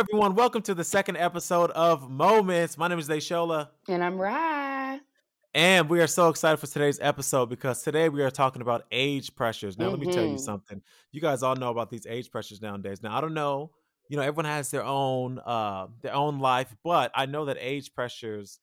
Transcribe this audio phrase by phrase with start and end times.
[0.00, 0.34] everyone.
[0.34, 2.78] Welcome to the second episode of Moments.
[2.78, 3.68] My name is Deshola.
[3.86, 4.98] And I'm Rye.
[5.52, 9.34] And we are so excited for today's episode because today we are talking about age
[9.34, 9.76] pressures.
[9.76, 10.00] Now, mm-hmm.
[10.00, 10.38] let me tell you mm-hmm.
[10.38, 10.80] something.
[11.12, 13.02] You guys all know about these age pressures nowadays.
[13.02, 13.72] Now, I don't know,
[14.08, 17.92] you know, everyone has their own uh their own life, but I know that age
[17.92, 18.58] pressures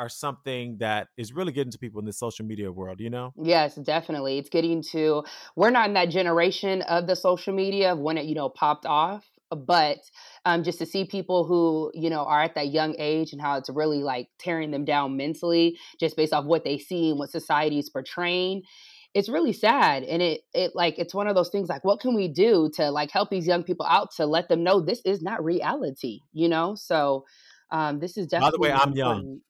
[0.00, 3.32] are something that is really getting to people in the social media world, you know?
[3.40, 4.38] Yes, definitely.
[4.38, 5.22] It's getting to
[5.54, 8.84] we're not in that generation of the social media of when it, you know, popped
[8.84, 9.24] off
[9.54, 9.98] but
[10.44, 13.56] um, just to see people who you know are at that young age and how
[13.56, 17.30] it's really like tearing them down mentally just based off what they see and what
[17.30, 18.62] society is portraying
[19.14, 22.14] it's really sad and it it like it's one of those things like what can
[22.14, 25.22] we do to like help these young people out to let them know this is
[25.22, 27.24] not reality you know so
[27.70, 28.96] um, this is definitely by the way i'm important.
[28.96, 29.40] young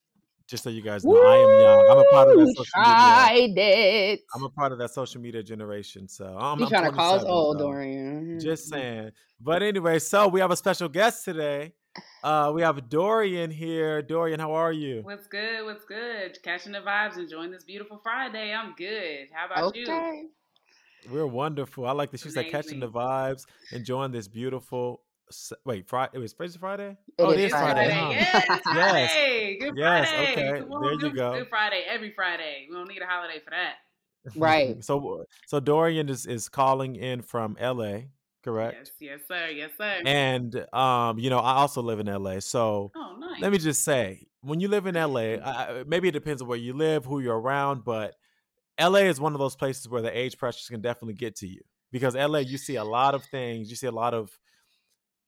[0.46, 1.27] just so you guys know, Woo!
[1.27, 1.88] I am young.
[1.91, 4.12] I'm a part of that social Tried media.
[4.12, 4.20] It.
[4.34, 6.08] I'm a part of that social media generation.
[6.08, 8.39] So I'm, you trying to call us old, so Dorian.
[8.41, 9.11] Just saying.
[9.41, 11.72] But anyway, so we have a special guest today.
[12.22, 14.00] Uh, we have Dorian here.
[14.03, 15.00] Dorian, how are you?
[15.03, 15.64] What's good?
[15.64, 16.39] What's good?
[16.42, 18.53] Catching the vibes, enjoying this beautiful Friday.
[18.55, 19.28] I'm good.
[19.33, 19.81] How about okay.
[19.81, 20.31] you?
[21.11, 21.86] We're wonderful.
[21.86, 25.03] I like that she said catching the vibes, enjoying this beautiful
[25.65, 26.11] wait, Friday.
[26.15, 26.59] It was Friday.
[26.59, 26.97] Friday.
[27.19, 27.91] It oh, it is Friday.
[27.91, 28.25] Friday.
[28.25, 28.41] Huh?
[28.41, 28.61] Yes, yes.
[28.62, 29.59] Friday.
[29.61, 30.09] Good yes.
[30.09, 30.33] Friday.
[30.33, 30.42] Okay.
[30.42, 31.39] there you go.
[31.39, 31.84] Good Friday.
[31.89, 32.67] Every Friday.
[32.69, 33.75] We don't need a holiday for that.
[34.37, 34.83] Right.
[34.84, 38.09] so, so Dorian is is calling in from L.A.
[38.45, 38.93] Correct.
[39.00, 39.20] Yes.
[39.20, 39.48] Yes, sir.
[39.48, 40.03] Yes, sir.
[40.05, 42.41] And um, you know, I also live in L.A.
[42.41, 43.41] So, oh, nice.
[43.41, 46.59] let me just say, when you live in L.A., I, maybe it depends on where
[46.59, 48.15] you live, who you're around, but
[48.81, 51.61] LA is one of those places where the age pressures can definitely get to you
[51.91, 54.37] because LA, you see a lot of things, you see a lot of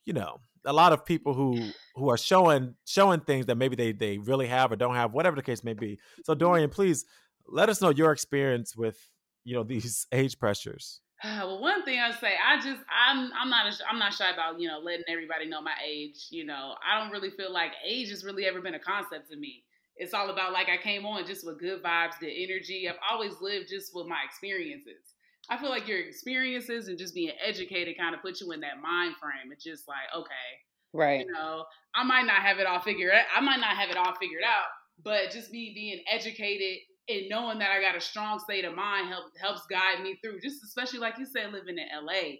[0.05, 3.92] you know a lot of people who who are showing showing things that maybe they
[3.92, 5.98] they really have or don't have whatever the case may be.
[6.24, 7.05] So dorian please
[7.47, 8.98] let us know your experience with
[9.44, 11.00] you know these age pressures.
[11.25, 14.69] Well one thing i say i just i'm i'm not i'm not shy about you
[14.69, 16.75] know letting everybody know my age you know.
[16.84, 19.65] I don't really feel like age has really ever been a concept to me.
[19.97, 22.88] It's all about like i came on just with good vibes good energy.
[22.88, 25.13] I've always lived just with my experiences
[25.50, 28.81] I feel like your experiences and just being educated kind of put you in that
[28.82, 29.53] mind frame.
[29.53, 30.49] It's just like, okay,
[30.93, 31.27] right.
[31.27, 33.25] You know, I might not have it all figured out.
[33.34, 34.69] I might not have it all figured out,
[35.03, 36.78] but just me being educated
[37.09, 40.41] and knowing that I got a strong state of mind help, helps guide me through.
[40.41, 42.38] Just especially like you said, living in LA,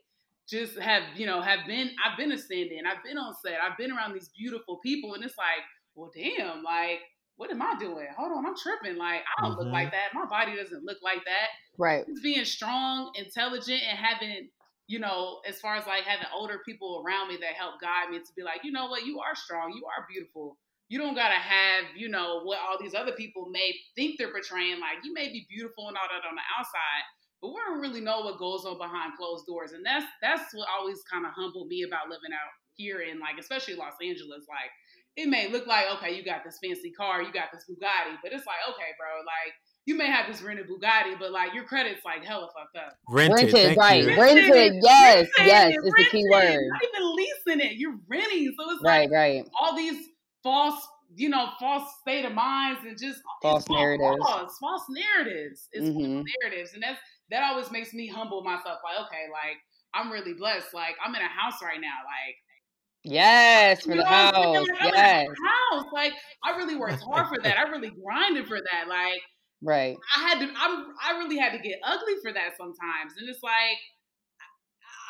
[0.49, 3.93] just have you know have been I've been ascending, I've been on set, I've been
[3.93, 5.65] around these beautiful people, and it's like,
[5.95, 7.01] well, damn, like
[7.37, 8.07] what am I doing?
[8.17, 8.97] Hold on, I'm tripping.
[8.97, 9.65] Like, I don't mm-hmm.
[9.65, 10.15] look like that.
[10.15, 11.49] My body doesn't look like that.
[11.79, 12.07] Right.
[12.07, 14.49] Just being strong, intelligent, and having,
[14.87, 18.19] you know, as far as like having older people around me that help guide me
[18.19, 20.57] to be like, you know what, you are strong, you are beautiful.
[20.89, 24.79] You don't gotta have, you know, what all these other people may think they're portraying.
[24.79, 27.03] Like, you may be beautiful and all that on the outside,
[27.41, 29.73] but we don't really know what goes on behind closed doors.
[29.73, 33.41] And that's that's what always kind of humbled me about living out here in like,
[33.41, 34.45] especially Los Angeles.
[34.47, 34.71] Like,
[35.17, 38.33] it may look like okay, you got this fancy car, you got this Bugatti, but
[38.33, 39.55] it's like okay, bro, like
[39.87, 42.97] you may have this rented Bugatti, but like your credit's like hella fucked up.
[43.09, 44.03] Rented, rented right?
[44.03, 44.09] You.
[44.09, 46.61] Rented, rented yes, rented, yes, is the key word.
[46.71, 48.55] Not even leasing it, you're renting.
[48.59, 49.49] So it's right, like right.
[49.61, 50.09] all these
[50.43, 55.69] false, you know, false state of minds and just false narratives, false, false narratives.
[55.73, 56.15] It's mm-hmm.
[56.15, 56.99] false narratives, and that's
[57.31, 58.79] that always makes me humble myself.
[58.83, 59.59] Like, okay, like
[59.95, 60.73] I'm really blessed.
[60.73, 62.03] Like I'm in a house right now.
[62.05, 62.37] Like
[63.05, 64.67] Yes, for you the house.
[64.81, 65.29] Like, yes.
[65.29, 65.87] house.
[65.93, 67.59] Like I really worked hard for that.
[67.59, 68.89] I really grinded for that.
[68.89, 69.21] Like
[69.63, 69.97] right.
[70.17, 73.13] I had to I'm I really had to get ugly for that sometimes.
[73.19, 73.79] And it's like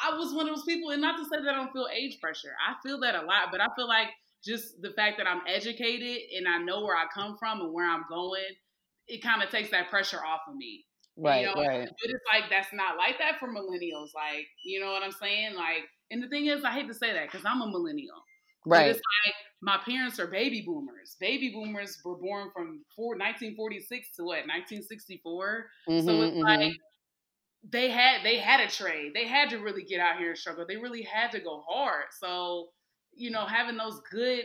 [0.04, 2.18] I was one of those people, and not to say that I don't feel age
[2.20, 2.52] pressure.
[2.68, 4.08] I feel that a lot, but I feel like
[4.44, 7.88] just the fact that I'm educated and I know where I come from and where
[7.88, 8.42] I'm going,
[9.06, 10.84] it kind of takes that pressure off of me.
[11.16, 11.62] Right, you know?
[11.62, 11.88] right.
[11.88, 14.10] But it's like that's not like that for millennials.
[14.14, 15.54] Like, you know what I'm saying?
[15.54, 18.22] Like and the thing is, I hate to say that because I'm a millennial.
[18.66, 18.80] Right.
[18.80, 21.16] But it's like my parents are baby boomers.
[21.20, 25.66] Baby boomers were born from 1946 to what 1964.
[25.88, 26.40] Mm-hmm, so it's mm-hmm.
[26.40, 26.72] like
[27.70, 29.12] they had they had a trade.
[29.14, 30.64] They had to really get out here and struggle.
[30.66, 32.04] They really had to go hard.
[32.20, 32.68] So
[33.16, 34.44] you know, having those good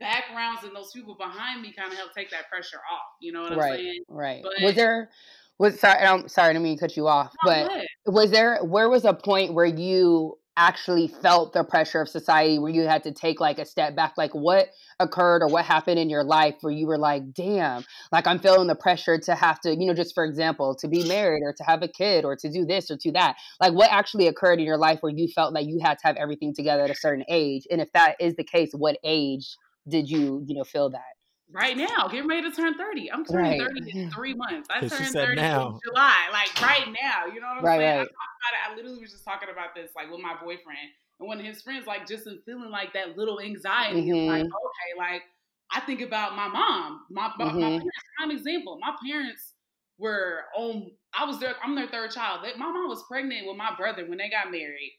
[0.00, 3.08] backgrounds and those people behind me kind of help take that pressure off.
[3.20, 4.02] You know what I'm right, saying?
[4.08, 4.42] Right.
[4.42, 5.10] But, was there
[5.58, 7.70] was sorry, I'm sorry, I didn't mean to cut you off, but
[8.06, 12.70] was there where was a point where you actually felt the pressure of society where
[12.72, 14.14] you had to take like a step back?
[14.16, 14.68] Like what
[15.00, 18.66] occurred or what happened in your life where you were like damn like i'm feeling
[18.66, 21.62] the pressure to have to you know just for example to be married or to
[21.62, 23.36] have a kid or to do this or to that.
[23.60, 26.16] Like what actually occurred in your life where you felt like you had to have
[26.16, 27.66] everything together at a certain age?
[27.70, 29.56] And if that is the case what age
[29.88, 31.17] did you you know feel that
[31.50, 33.12] right now, getting ready to turn 30.
[33.12, 33.68] I'm turning right.
[33.68, 34.68] 30 in three months.
[34.70, 35.68] I turned 30 now.
[35.68, 36.28] in July.
[36.32, 37.32] Like right now.
[37.32, 37.98] You know what I'm right, saying?
[37.98, 38.08] Right.
[38.08, 40.90] I, I literally was just talking about this like with my boyfriend.
[41.20, 44.02] and one of his friends, like just in feeling like that little anxiety.
[44.02, 44.28] Mm-hmm.
[44.28, 45.22] Like, okay, like
[45.70, 47.00] I think about my mom.
[47.10, 47.42] My, mm-hmm.
[47.42, 47.86] my parents,
[48.16, 48.78] prime example.
[48.80, 49.54] My parents
[49.98, 50.90] were on.
[51.18, 51.54] I was their.
[51.62, 52.40] I'm their third child.
[52.44, 54.98] They, my mom was pregnant with my brother when they got married.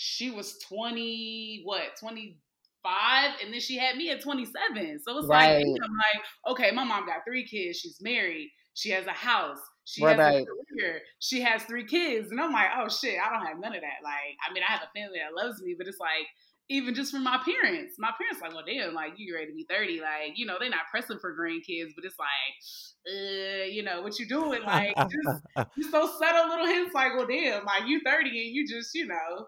[0.00, 1.82] She was 20, what,
[2.88, 5.00] 25, and then she had me at 27.
[5.00, 5.56] So it's right.
[5.56, 7.78] like, I'm like, okay, my mom got three kids.
[7.78, 8.50] She's married.
[8.74, 9.58] She has a house.
[9.84, 11.00] She right, has a career.
[11.18, 12.30] She has three kids.
[12.30, 14.04] And I'm like, oh shit, I don't have none of that.
[14.04, 16.26] Like, I mean, I have a family that loves me, but it's like,
[16.70, 17.94] even just from my parents.
[17.98, 20.00] My parents like, well, damn, like you ready to be thirty?
[20.00, 24.18] Like, you know, they're not pressing for grandkids, but it's like, uh, you know, what
[24.18, 24.62] you doing?
[24.62, 25.42] Like, just,
[25.78, 26.94] just those subtle little hints.
[26.94, 29.46] Like, well, damn, like you thirty and you just, you know,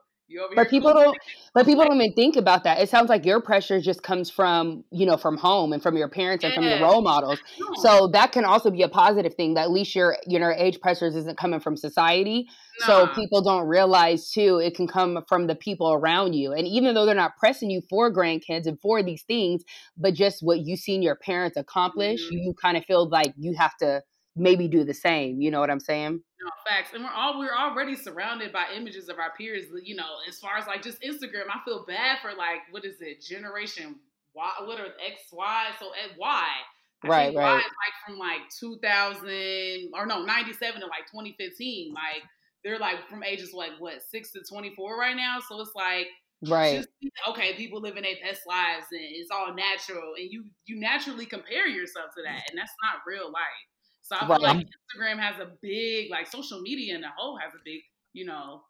[0.55, 1.17] but people don't
[1.55, 2.81] but people don't even think about that.
[2.81, 6.09] It sounds like your pressure just comes from you know from home and from your
[6.09, 7.39] parents and from your role models.
[7.77, 10.81] So that can also be a positive thing that at least your you know age
[10.81, 12.47] pressures isn't coming from society.
[12.87, 16.53] So people don't realize too it can come from the people around you.
[16.53, 19.63] And even though they're not pressing you for grandkids and for these things
[19.97, 22.37] but just what you've seen your parents accomplish mm-hmm.
[22.37, 24.03] you kind of feel like you have to
[24.37, 26.93] maybe do the same you know what i'm saying no, facts.
[26.95, 29.67] And we're all we're already surrounded by images of our peers.
[29.83, 32.97] You know, as far as like just Instagram, I feel bad for like what is
[33.01, 33.97] it, generation
[34.35, 34.51] Y?
[34.65, 35.67] What are X Y?
[35.79, 36.49] So at Y.
[37.03, 37.55] I right, right.
[37.55, 37.63] Like
[38.07, 41.93] from like 2000 or no 97 to like 2015.
[41.93, 42.23] Like
[42.65, 45.39] they're like from ages like what six to 24 right now.
[45.47, 46.07] So it's like
[46.47, 46.89] right just,
[47.29, 51.69] okay people living their best lives and it's all natural and you you naturally compare
[51.69, 53.69] yourself to that and that's not real life
[54.11, 57.55] so I feel like Instagram has a big, like social media in the whole has
[57.55, 57.81] a big,
[58.13, 58.63] you know.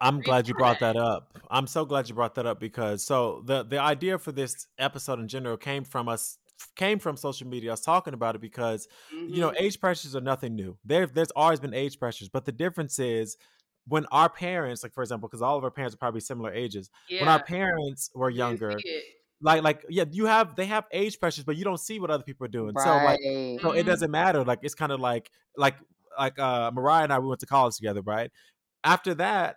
[0.00, 1.38] I'm glad you brought that up.
[1.50, 5.18] I'm so glad you brought that up because so the the idea for this episode
[5.18, 6.38] in general came from us
[6.76, 7.70] came from social media.
[7.70, 9.34] I was talking about it because mm-hmm.
[9.34, 9.64] you know mm-hmm.
[9.64, 10.78] age pressures are nothing new.
[10.82, 13.36] There there's always been age pressures, but the difference is
[13.86, 16.88] when our parents, like for example, because all of our parents are probably similar ages,
[17.10, 17.20] yeah.
[17.20, 18.80] when our parents were younger,
[19.42, 22.22] like like yeah you have they have age pressures but you don't see what other
[22.22, 22.84] people are doing right.
[22.84, 25.76] so like so it doesn't matter like it's kind of like like
[26.18, 28.30] like uh mariah and i we went to college together right
[28.84, 29.56] after that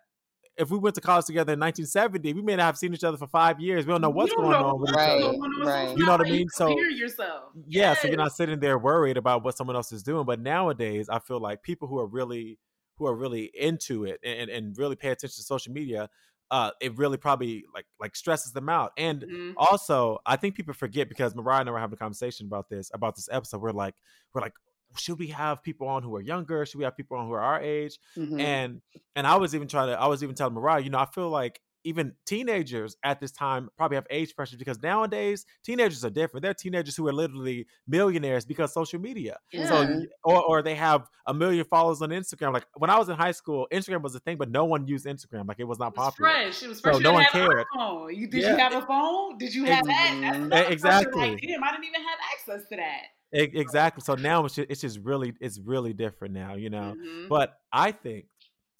[0.57, 3.17] if we went to college together in 1970, we may not have seen each other
[3.17, 3.85] for five years.
[3.85, 5.37] We don't know what's going know, on with right, each other.
[5.65, 5.97] Right.
[5.97, 6.47] You know what I mean?
[6.49, 7.45] So yourself.
[7.67, 8.01] Yeah, yes.
[8.01, 10.25] so you're not sitting there worried about what someone else is doing.
[10.25, 12.59] But nowadays, I feel like people who are really
[12.97, 16.09] who are really into it and, and really pay attention to social media,
[16.53, 18.91] uh, it really probably like like stresses them out.
[18.95, 19.51] And mm-hmm.
[19.57, 22.91] also, I think people forget because Mariah and I were having a conversation about this
[22.93, 23.59] about this episode.
[23.59, 23.95] We're like,
[24.35, 24.53] we're like,
[24.95, 26.63] should we have people on who are younger?
[26.67, 27.97] Should we have people on who are our age?
[28.15, 28.39] Mm-hmm.
[28.39, 28.81] And
[29.15, 31.31] and I was even trying to, I was even telling Mariah, you know, I feel
[31.31, 36.43] like even teenagers at this time probably have age pressure because nowadays teenagers are different.
[36.43, 39.37] They're teenagers who are literally millionaires because social media.
[39.51, 39.67] Yeah.
[39.67, 42.53] So or or they have a million followers on Instagram.
[42.53, 45.05] Like when I was in high school, Instagram was a thing, but no one used
[45.05, 45.47] Instagram.
[45.47, 46.31] Like it was not it was popular.
[46.31, 46.63] Fresh.
[46.63, 46.95] It was fresh.
[46.95, 47.65] So no one cared.
[48.11, 48.51] You, did yeah.
[48.51, 49.37] you have a phone?
[49.37, 50.47] Did you have that?
[50.49, 51.31] That's exactly.
[51.31, 53.01] Like, Damn, I didn't even have access to that.
[53.33, 54.01] Exactly.
[54.01, 56.95] So now it's just, it's just really it's really different now, you know.
[56.95, 57.27] Mm-hmm.
[57.29, 58.25] But I think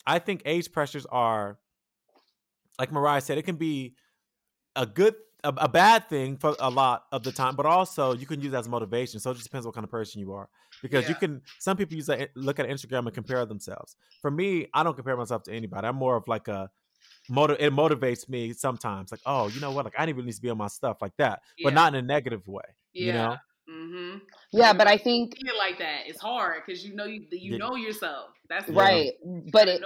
[0.05, 1.57] I think age pressures are
[2.79, 3.95] like Mariah said, it can be
[4.75, 8.25] a good a, a, bad thing for a lot of the time, but also you
[8.25, 9.19] can use as motivation.
[9.19, 10.47] So it just depends what kind of person you are.
[10.81, 11.09] Because yeah.
[11.09, 13.95] you can some people use that look at Instagram and compare themselves.
[14.21, 15.87] For me, I don't compare myself to anybody.
[15.87, 16.69] I'm more of like a
[17.29, 19.11] motiv- it motivates me sometimes.
[19.11, 19.85] Like, oh, you know what?
[19.85, 21.41] Like I didn't really need to be on my stuff like that.
[21.57, 21.67] Yeah.
[21.67, 22.63] But not in a negative way.
[22.93, 23.05] Yeah.
[23.05, 23.35] You know?
[23.69, 24.17] Mm-hmm.
[24.51, 26.01] Yeah, but I think it like that.
[26.05, 28.31] It's hard because you know you you know yourself.
[28.49, 29.13] That's right.
[29.51, 29.81] But it,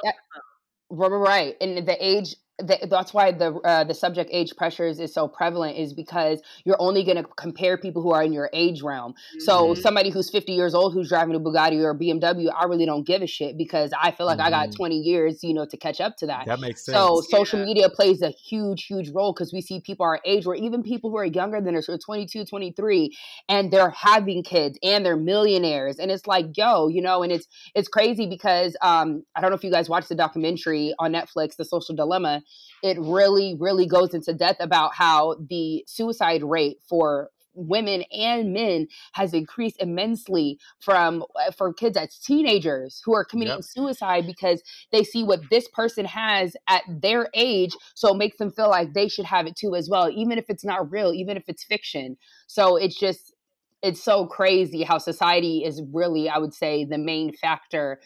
[0.90, 5.28] right, and the age the, that's why the uh, the subject age pressures is so
[5.28, 9.14] prevalent is because you're only going to compare people who are in your age realm.
[9.14, 9.40] Mm-hmm.
[9.42, 12.86] So somebody who's 50 years old who's driving a Bugatti or a BMW, I really
[12.86, 14.48] don't give a shit because I feel like mm-hmm.
[14.48, 14.78] I got mm-hmm.
[14.78, 16.48] 20 years, you know, to catch up to that.
[16.48, 16.98] That makes sense.
[16.98, 20.56] So social media plays a huge, huge role because we see people our age or
[20.56, 23.16] even people who are younger than us, or 22, 23,
[23.50, 27.48] and they're having kids and they're millionaires, and it's like, yo, you know, and it's
[27.76, 31.56] it's crazy because um, I don't know if you guys watched the documentary on Netflix,
[31.56, 32.42] The Social Dilemma
[32.84, 38.88] it really, really goes into depth about how the suicide rate for women and men
[39.14, 43.64] has increased immensely from uh, for kids as teenagers who are committing yep.
[43.64, 44.62] suicide because
[44.92, 48.94] they see what this person has at their age so it makes them feel like
[48.94, 51.64] they should have it too as well even if it's not real even if it's
[51.64, 53.34] fiction so it's just
[53.82, 58.00] it's so crazy how society is really i would say the main factor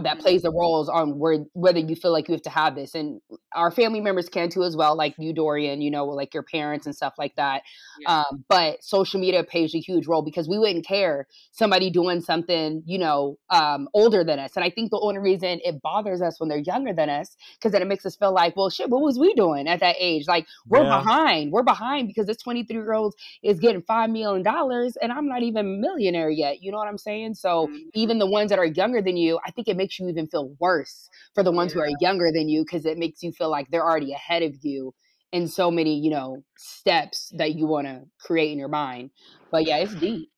[0.00, 2.94] that plays the roles on where whether you feel like you have to have this
[2.94, 3.20] and
[3.54, 6.86] our family members can too as well like you dorian you know like your parents
[6.86, 7.62] and stuff like that
[8.00, 8.20] yeah.
[8.20, 12.82] um, but social media plays a huge role because we wouldn't care somebody doing something
[12.86, 16.38] you know um, older than us and i think the only reason it bothers us
[16.38, 19.02] when they're younger than us because then it makes us feel like well shit what
[19.02, 20.98] was we doing at that age like we're yeah.
[20.98, 25.26] behind we're behind because this 23 year old is getting five million dollars and i'm
[25.28, 27.78] not even a millionaire yet you know what i'm saying so mm-hmm.
[27.94, 30.54] even the ones that are younger than you i think it makes you even feel
[30.60, 31.74] worse for the ones yeah.
[31.74, 34.54] who are younger than you because it makes you feel like they're already ahead of
[34.62, 34.94] you
[35.32, 39.10] in so many, you know, steps that you want to create in your mind.
[39.50, 40.28] But yeah, it's deep.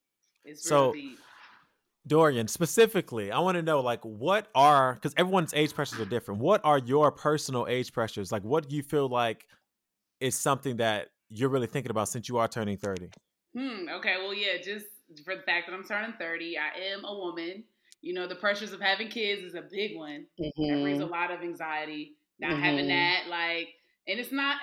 [0.43, 1.17] It's so, deep.
[2.07, 6.39] Dorian, specifically, I want to know like what are because everyone's age pressures are different.
[6.39, 8.31] What are your personal age pressures?
[8.31, 9.47] Like, what do you feel like
[10.19, 13.09] is something that you're really thinking about since you are turning thirty?
[13.57, 13.89] Hmm.
[13.89, 14.17] Okay.
[14.19, 14.57] Well, yeah.
[14.63, 14.85] Just
[15.23, 17.63] for the fact that I'm turning thirty, I am a woman.
[18.05, 20.27] You know, the pressures of having kids is a big one.
[20.39, 20.67] Mm-hmm.
[20.67, 21.11] That brings a mm-hmm.
[21.11, 22.13] lot of anxiety.
[22.39, 22.61] Not mm-hmm.
[22.61, 23.69] having that, like,
[24.07, 24.57] and it's not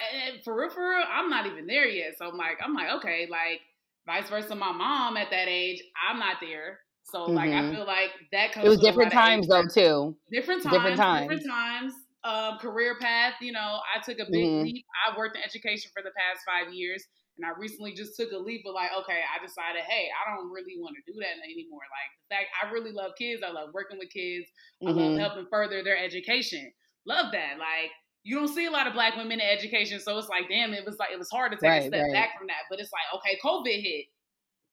[0.44, 0.70] for real.
[0.70, 2.12] For real, I'm not even there yet.
[2.18, 3.60] So I'm like, I'm like, okay, like,
[4.06, 4.54] vice versa.
[4.54, 6.78] My mom at that age, I'm not there.
[7.02, 7.34] So mm-hmm.
[7.34, 7.74] like, I mm-hmm.
[7.74, 8.64] feel like that comes.
[8.64, 10.16] It was different times though too.
[10.30, 10.74] Different times.
[10.76, 11.22] Different times.
[11.22, 11.92] Different times.
[12.22, 13.34] Um, career path.
[13.40, 14.62] You know, I took a big mm-hmm.
[14.62, 14.84] leap.
[15.08, 17.04] I worked in education for the past five years.
[17.38, 20.52] And I recently just took a leap of like, okay, I decided, hey, I don't
[20.52, 21.80] really want to do that anymore.
[21.88, 23.42] Like the fact I really love kids.
[23.42, 24.46] I love working with kids.
[24.82, 24.88] Mm-hmm.
[24.88, 25.20] I love mm-hmm.
[25.20, 26.72] helping further their education.
[27.06, 27.56] Love that.
[27.58, 27.90] Like
[28.22, 30.84] you don't see a lot of black women in education, so it's like, damn, it
[30.84, 32.12] was like it was hard to take right, a step right.
[32.12, 32.68] back from that.
[32.70, 34.06] But it's like, okay, COVID hit.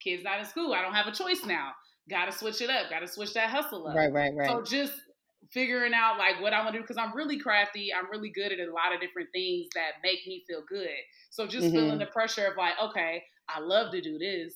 [0.04, 0.74] Kids not in school.
[0.74, 1.72] I don't have a choice now.
[2.10, 2.90] Gotta switch it up.
[2.90, 3.96] Gotta switch that hustle up.
[3.96, 4.50] Right, right, right.
[4.50, 4.94] So just
[5.52, 7.92] figuring out like what I want to do because I'm really crafty.
[7.94, 10.88] I'm really good at a lot of different things that make me feel good.
[11.30, 11.76] So just mm-hmm.
[11.76, 14.54] feeling the pressure of like, okay, I love to do this.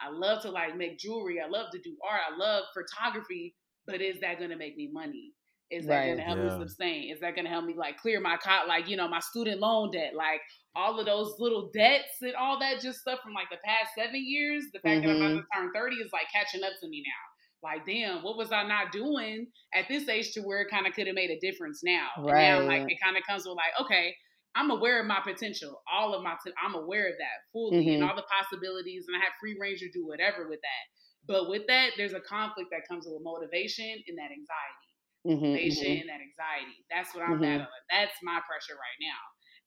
[0.00, 1.40] I love to like make jewelry.
[1.40, 2.20] I love to do art.
[2.32, 3.54] I love photography.
[3.86, 5.32] But is that going to make me money?
[5.70, 6.06] Is that right.
[6.06, 6.58] going to help yeah.
[6.58, 7.12] me sustain?
[7.12, 9.60] Is that going to help me like clear my cot, like you know, my student
[9.60, 10.40] loan debt, like
[10.76, 14.22] all of those little debts and all that just stuff from like the past seven
[14.24, 14.64] years.
[14.72, 15.06] The fact mm-hmm.
[15.06, 15.38] that I'm about mm-hmm.
[15.38, 17.35] to turn thirty is like catching up to me now
[17.66, 20.94] like, damn, what was I not doing at this age to where it kind of
[20.94, 22.08] could have made a difference now?
[22.18, 22.42] Right.
[22.42, 24.14] And now, like, it kind of comes with like, okay,
[24.54, 25.82] I'm aware of my potential.
[25.92, 28.02] All of my, i I'm aware of that fully mm-hmm.
[28.02, 30.84] and all the possibilities, and I have free range to do whatever with that.
[31.26, 34.90] But with that, there's a conflict that comes with motivation and that anxiety.
[35.26, 36.00] Mm-hmm, motivation mm-hmm.
[36.06, 36.78] and that anxiety.
[36.88, 37.66] That's what I'm mm-hmm.
[37.66, 37.84] battling.
[37.90, 39.20] That's my pressure right now.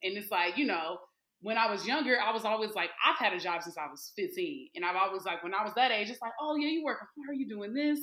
[0.08, 0.98] And it's like, you know,
[1.42, 4.12] when I was younger, I was always like, I've had a job since I was
[4.16, 4.70] 15.
[4.76, 7.08] And I've always like, when I was that age, it's like, oh yeah, you working
[7.26, 8.00] hard, you doing this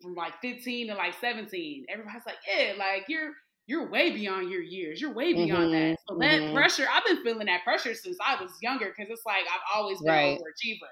[0.00, 1.86] from like 15 to like 17.
[1.88, 3.30] Everybody's like, yeah, like you're
[3.66, 5.00] you're way beyond your years.
[5.00, 5.98] You're way beyond mm-hmm, that.
[6.08, 6.54] So that mm-hmm.
[6.54, 9.98] pressure, I've been feeling that pressure since I was younger because it's like I've always
[10.00, 10.36] been right.
[10.36, 10.90] an overachiever.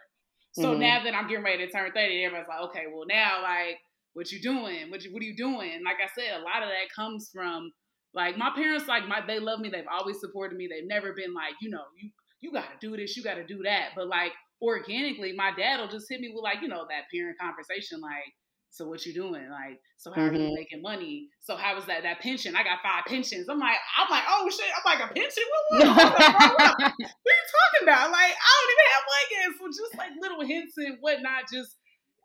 [0.52, 0.80] So mm-hmm.
[0.80, 3.78] now that I'm getting ready to turn 30, everybody's like, okay, well now like
[4.14, 4.90] what you doing?
[4.90, 5.82] What you what are you doing?
[5.84, 7.72] Like I said, a lot of that comes from
[8.14, 9.69] like my parents, like my they love me.
[9.69, 10.69] They've always supported me.
[10.71, 13.47] They've never been like, you know, you you got to do this, you got to
[13.47, 13.90] do that.
[13.95, 17.38] But like organically, my dad will just hit me with like, you know, that parent
[17.38, 18.33] conversation, like,
[18.71, 19.50] so what you doing?
[19.50, 20.31] Like, so how mm-hmm.
[20.31, 20.55] are you mm-hmm.
[20.55, 21.29] making money?
[21.40, 22.55] So how was that that pension?
[22.55, 23.49] I got five pensions.
[23.49, 25.43] I'm like, I'm like, oh shit, I'm like a pension.
[25.50, 26.19] What, what, what,
[26.79, 28.11] what, are you talking about?
[28.14, 29.00] Like, I don't even have
[29.31, 29.50] yet.
[29.59, 31.76] So just like little hints and whatnot, just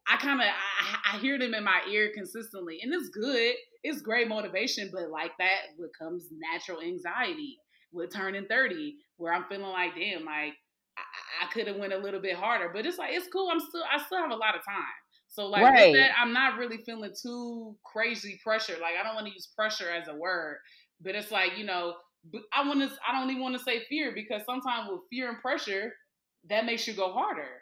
[0.07, 3.55] I kind of I, I, hear them in my ear consistently, and it's good.
[3.83, 7.57] It's great motivation, but like that becomes natural anxiety
[7.91, 10.53] with turning thirty, where I'm feeling like, damn, like
[10.97, 13.49] I, I could have went a little bit harder, but it's like it's cool.
[13.51, 14.83] I'm still I still have a lot of time.
[15.27, 15.91] So like right.
[15.91, 18.75] with that, I'm not really feeling too crazy pressure.
[18.81, 20.57] Like I don't want to use pressure as a word,
[21.01, 21.95] but it's like you know
[22.53, 25.39] I want to I don't even want to say fear because sometimes with fear and
[25.39, 25.93] pressure,
[26.49, 27.61] that makes you go harder.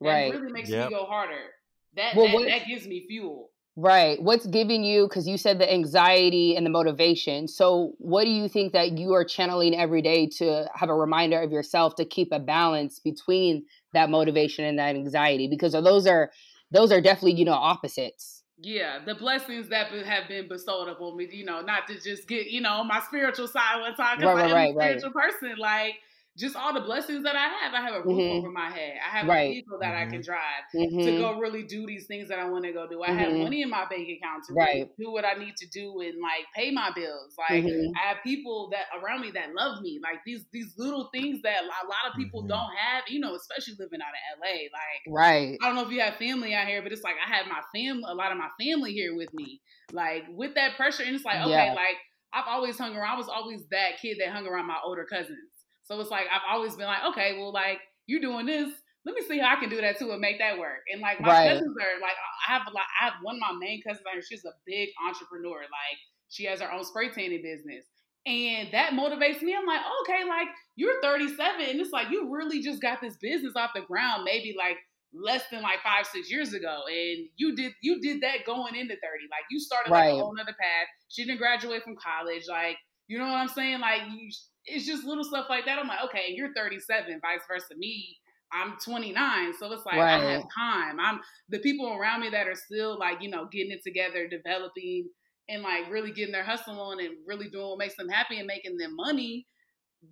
[0.00, 0.32] That right.
[0.32, 0.90] really makes yep.
[0.90, 1.50] you go harder.
[1.96, 3.50] That well, that, that gives me fuel.
[3.74, 4.22] Right.
[4.22, 7.48] What's giving you, because you said the anxiety and the motivation.
[7.48, 11.40] So, what do you think that you are channeling every day to have a reminder
[11.40, 15.48] of yourself to keep a balance between that motivation and that anxiety?
[15.48, 16.30] Because those are
[16.70, 18.42] those are definitely you know opposites.
[18.58, 21.28] Yeah, the blessings that have been bestowed upon me.
[21.32, 24.52] You know, not to just get you know my spiritual side when talking right, about
[24.52, 25.56] right, right, spiritual person.
[25.58, 25.94] Like
[26.38, 27.74] just all the blessings that I have.
[27.74, 28.38] I have a roof mm-hmm.
[28.38, 28.94] over my head.
[29.04, 29.50] I have right.
[29.50, 30.08] a vehicle that mm-hmm.
[30.08, 31.04] I can drive mm-hmm.
[31.04, 33.02] to go really do these things that I want to go do.
[33.02, 33.42] I have mm-hmm.
[33.42, 34.74] money in my bank account to right.
[34.74, 37.34] really do what I need to do and like pay my bills.
[37.38, 37.92] Like mm-hmm.
[38.02, 40.00] I have people that around me that love me.
[40.02, 42.48] Like these these little things that a lot of people mm-hmm.
[42.48, 43.04] don't have.
[43.08, 44.72] You know, especially living out of LA.
[44.72, 45.58] Like right.
[45.62, 47.60] I don't know if you have family out here, but it's like I have my
[47.74, 49.60] fam a lot of my family here with me.
[49.92, 51.74] Like with that pressure, and it's like okay, yeah.
[51.74, 51.96] like
[52.32, 53.14] I've always hung around.
[53.14, 55.52] I was always that kid that hung around my older cousins.
[55.84, 58.72] So it's like I've always been like, okay, well, like you're doing this,
[59.04, 60.82] let me see how I can do that too and make that work.
[60.92, 61.48] And like my right.
[61.48, 62.16] cousins are like,
[62.48, 64.04] I have like I have one of my main cousins.
[64.28, 65.60] She's a big entrepreneur.
[65.60, 65.98] Like
[66.28, 67.84] she has her own spray tanning business.
[68.24, 69.54] And that motivates me.
[69.54, 70.46] I'm like, okay, like
[70.76, 74.54] you're 37, and it's like you really just got this business off the ground, maybe
[74.56, 74.76] like
[75.12, 76.82] less than like five, six years ago.
[76.86, 79.02] And you did you did that going into 30.
[79.30, 80.10] Like you started right.
[80.10, 80.88] like a whole nother path.
[81.08, 82.44] She didn't graduate from college.
[82.48, 82.76] Like,
[83.08, 83.80] you know what I'm saying?
[83.80, 84.30] Like you
[84.66, 85.78] it's just little stuff like that.
[85.78, 87.74] I'm like, okay, you're 37, vice versa.
[87.76, 88.16] Me,
[88.52, 90.22] I'm 29, so it's like right.
[90.22, 91.00] I have time.
[91.00, 95.08] I'm the people around me that are still like, you know, getting it together, developing,
[95.48, 98.46] and like really getting their hustle on and really doing what makes them happy and
[98.46, 99.46] making them money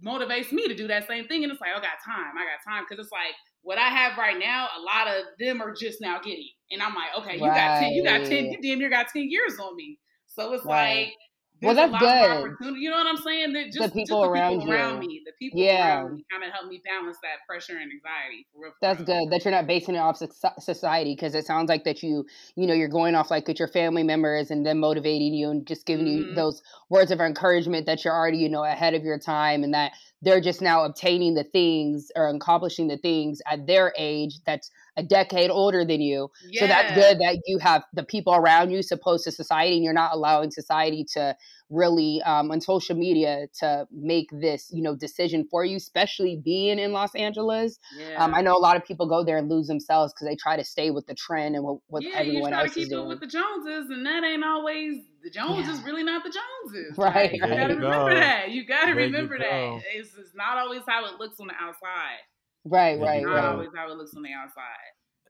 [0.04, 1.42] motivates me to do that same thing.
[1.42, 2.34] And it's like, I got time.
[2.38, 4.68] I got time because it's like what I have right now.
[4.78, 7.56] A lot of them are just now getting, and I'm like, okay, you right.
[7.56, 9.98] got ten, you got ten, you damn near got ten years on me.
[10.26, 11.06] So it's right.
[11.06, 11.14] like
[11.62, 12.76] well, that's good.
[12.76, 13.52] You know what I'm saying?
[13.52, 16.00] That just the people, just the around, people around me, the people yeah.
[16.00, 18.46] around me, kind of help me balance that pressure and anxiety.
[18.52, 19.06] For real, for that's real.
[19.06, 20.20] good that you're not basing it off
[20.58, 22.26] society because it sounds like that you,
[22.56, 25.66] you know, you're going off like with your family members and them motivating you and
[25.66, 26.30] just giving mm-hmm.
[26.30, 29.74] you those words of encouragement that you're already, you know, ahead of your time and
[29.74, 34.70] that they're just now obtaining the things or accomplishing the things at their age that's
[34.96, 36.30] a decade older than you.
[36.48, 36.60] Yeah.
[36.60, 39.92] So that's good that you have the people around you supposed to society and you're
[39.92, 41.36] not allowing society to
[41.70, 46.78] really um, on social media to make this you know decision for you especially being
[46.78, 48.22] in los angeles yeah.
[48.22, 50.56] um, i know a lot of people go there and lose themselves because they try
[50.56, 53.26] to stay with the trend and what, what yeah, everyone else is doing with the
[53.26, 55.86] joneses and that ain't always the joneses yeah.
[55.86, 58.14] really not the joneses right, you gotta you remember go.
[58.14, 61.46] that you gotta there remember you that it's, it's not always how it looks on
[61.46, 62.18] the outside
[62.64, 63.44] right right not right.
[63.44, 64.64] always how it looks on the outside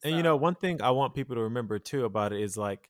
[0.03, 0.09] so.
[0.09, 2.89] and you know one thing i want people to remember too about it is like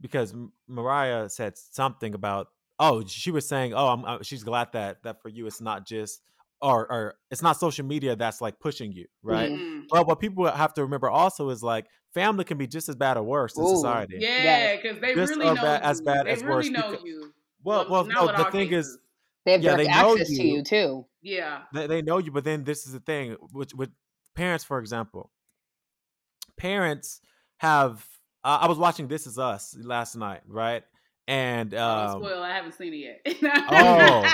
[0.00, 0.34] because
[0.66, 2.48] mariah said something about
[2.78, 5.86] oh, she was saying, oh, I'm, uh, she's glad that that for you it's not
[5.86, 6.20] just
[6.60, 9.50] or or it's not social media that's like pushing you, right?
[9.50, 9.86] Mm-hmm.
[9.90, 13.16] But what people have to remember also is like family can be just as bad
[13.16, 14.16] or worse in Ooh, society.
[14.18, 15.88] Yeah, because they just really know bad, you.
[15.88, 16.70] as bad they as really worse.
[16.70, 17.32] Know because, you.
[17.62, 18.26] Well, well, no.
[18.26, 18.88] The thing cases.
[18.88, 18.98] is,
[19.44, 20.36] they have yeah, direct they access you.
[20.38, 21.06] to you too.
[21.22, 23.90] Yeah, they, they know you, but then this is the thing with with
[24.34, 25.30] parents, for example.
[26.56, 27.20] Parents
[27.58, 28.06] have.
[28.44, 30.84] Uh, I was watching This Is Us last night, right?
[31.28, 32.42] And um, spoil.
[32.42, 33.36] I haven't seen it yet.
[33.70, 34.24] oh.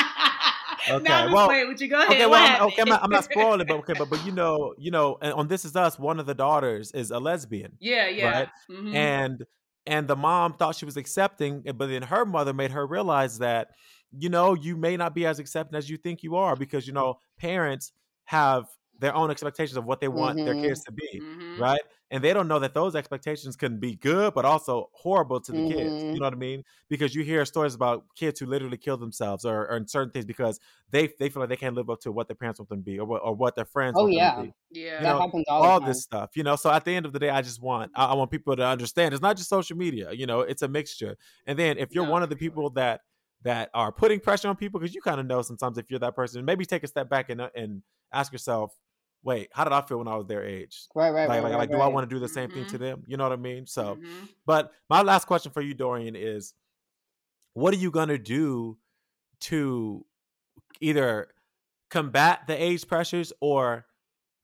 [0.88, 1.02] Okay.
[1.02, 1.88] No, well, with you.
[1.88, 2.12] Go ahead.
[2.12, 2.26] Okay.
[2.26, 2.82] Well, I'm, okay.
[2.82, 3.94] I'm not, I'm not, spoiling it, but okay.
[3.98, 6.92] But but you know, you know, and on This Is Us, one of the daughters
[6.92, 7.72] is a lesbian.
[7.80, 8.08] Yeah.
[8.08, 8.30] Yeah.
[8.30, 8.48] Right.
[8.70, 8.94] Mm-hmm.
[8.94, 9.44] And
[9.86, 13.38] and the mom thought she was accepting, eh, but then her mother made her realize
[13.40, 13.68] that
[14.16, 16.92] you know you may not be as accepting as you think you are because you
[16.92, 17.92] know parents
[18.24, 18.66] have
[19.00, 20.46] their own expectations of what they want mm-hmm.
[20.46, 21.60] their kids to be, mm-hmm.
[21.60, 21.82] right?
[22.14, 25.58] And they don't know that those expectations can be good, but also horrible to the
[25.58, 25.68] mm-hmm.
[25.68, 25.80] kids.
[25.80, 26.14] You mm-hmm.
[26.18, 26.62] know what I mean?
[26.88, 30.60] Because you hear stories about kids who literally kill themselves or, or certain things because
[30.92, 32.84] they they feel like they can't live up to what their parents want them to
[32.84, 33.96] be or what, or what their friends.
[33.98, 36.36] Oh yeah, yeah, you that know, happens all, all this stuff.
[36.36, 38.30] You know, so at the end of the day, I just want I, I, want
[38.30, 40.12] people to understand it's not just social media.
[40.12, 41.16] You know, it's a mixture.
[41.48, 43.00] And then if you're no, one of the people that
[43.42, 46.14] that are putting pressure on people because you kind of know sometimes if you're that
[46.14, 48.72] person, maybe take a step back and uh, and ask yourself
[49.24, 50.82] wait, how did I feel when I was their age?
[50.94, 51.34] Right, right, like, right.
[51.36, 51.76] Like, right, like right.
[51.76, 52.60] do I want to do the same mm-hmm.
[52.60, 52.84] thing to mm-hmm.
[52.84, 53.04] them?
[53.06, 53.66] You know what I mean?
[53.66, 54.24] So, mm-hmm.
[54.46, 56.54] but my last question for you, Dorian, is
[57.54, 58.76] what are you gonna do
[59.40, 60.04] to
[60.80, 61.28] either
[61.90, 63.86] combat the age pressures or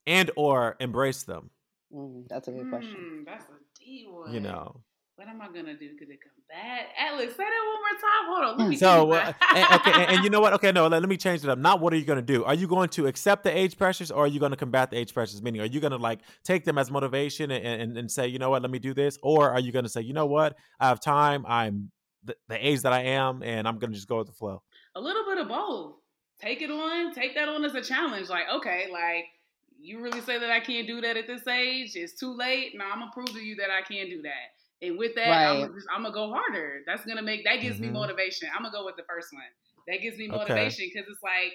[0.07, 1.51] and or embrace them?
[1.95, 2.97] Mm, that's a good question.
[2.97, 4.33] Mm, that's a deep one.
[4.33, 4.81] You know.
[5.17, 5.97] What am I gonna do?
[5.99, 6.89] Could it back?
[6.99, 8.27] Alex, say that one more time.
[8.27, 8.59] Hold on.
[8.59, 10.53] Let me so, uh, and, okay, and, and, you know what?
[10.61, 11.59] Okay, no, let, let, me change it up.
[11.59, 12.45] Not what are you gonna do?
[12.45, 14.99] Are you going to accept the age pressures, or are you going to combat the
[14.99, 15.43] age pressures?
[15.43, 18.39] Meaning, are you going to like take them as motivation and, and, and say, you
[18.39, 20.57] know what, let me do this, or are you going to say, you know what,
[20.81, 21.47] I have time.
[21.47, 21.91] I'm
[22.25, 24.63] the, the age that I am, and I'm going to just go with the flow.
[24.97, 25.95] A little bit of both.
[26.41, 27.15] Take it on.
[27.15, 28.29] Take that on as a challenge.
[28.29, 29.27] Like, okay, like
[29.81, 31.93] you really say that I can't do that at this age?
[31.95, 32.73] It's too late.
[32.75, 34.60] No, I'm gonna prove to you that I can do that.
[34.83, 35.63] And with that, right.
[35.65, 36.81] I'm, just, I'm, gonna go harder.
[36.87, 37.93] That's gonna make that gives mm-hmm.
[37.93, 38.49] me motivation.
[38.57, 39.43] I'm gonna go with the first one.
[39.89, 41.13] That gives me motivation because okay.
[41.13, 41.53] it's like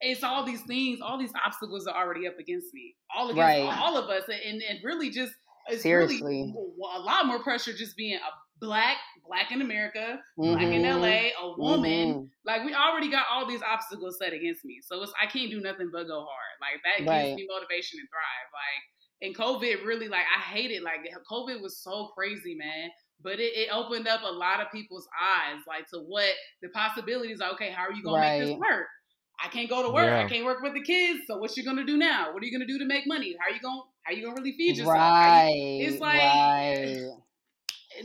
[0.00, 3.78] it's all these things, all these obstacles are already up against me, all against right.
[3.78, 5.32] all of us, and and really just
[5.68, 6.20] it's Seriously.
[6.20, 6.54] really
[6.96, 10.54] a lot more pressure just being a black, black in America, mm-hmm.
[10.54, 12.08] black in LA, a woman.
[12.14, 12.24] Mm-hmm.
[12.44, 15.60] Like we already got all these obstacles set against me, so it's I can't do
[15.60, 16.54] nothing but go hard.
[16.60, 17.26] Like that right.
[17.26, 18.48] gives me motivation to thrive.
[18.50, 18.82] Like
[19.22, 20.82] and COVID really like I hate it.
[20.82, 22.90] Like COVID was so crazy, man.
[23.22, 26.30] But it, it, opened up a lot of people's eyes, like to what
[26.60, 27.52] the possibilities are.
[27.52, 28.40] Okay, how are you gonna right.
[28.40, 28.88] make this work?
[29.42, 30.06] I can't go to work.
[30.06, 30.24] Yeah.
[30.24, 31.20] I can't work with the kids.
[31.28, 32.32] So what you gonna do now?
[32.32, 33.36] What are you gonna do to make money?
[33.40, 34.96] How are you gonna how are you gonna really feed yourself?
[34.96, 35.50] Right.
[35.54, 37.10] You, it's like right.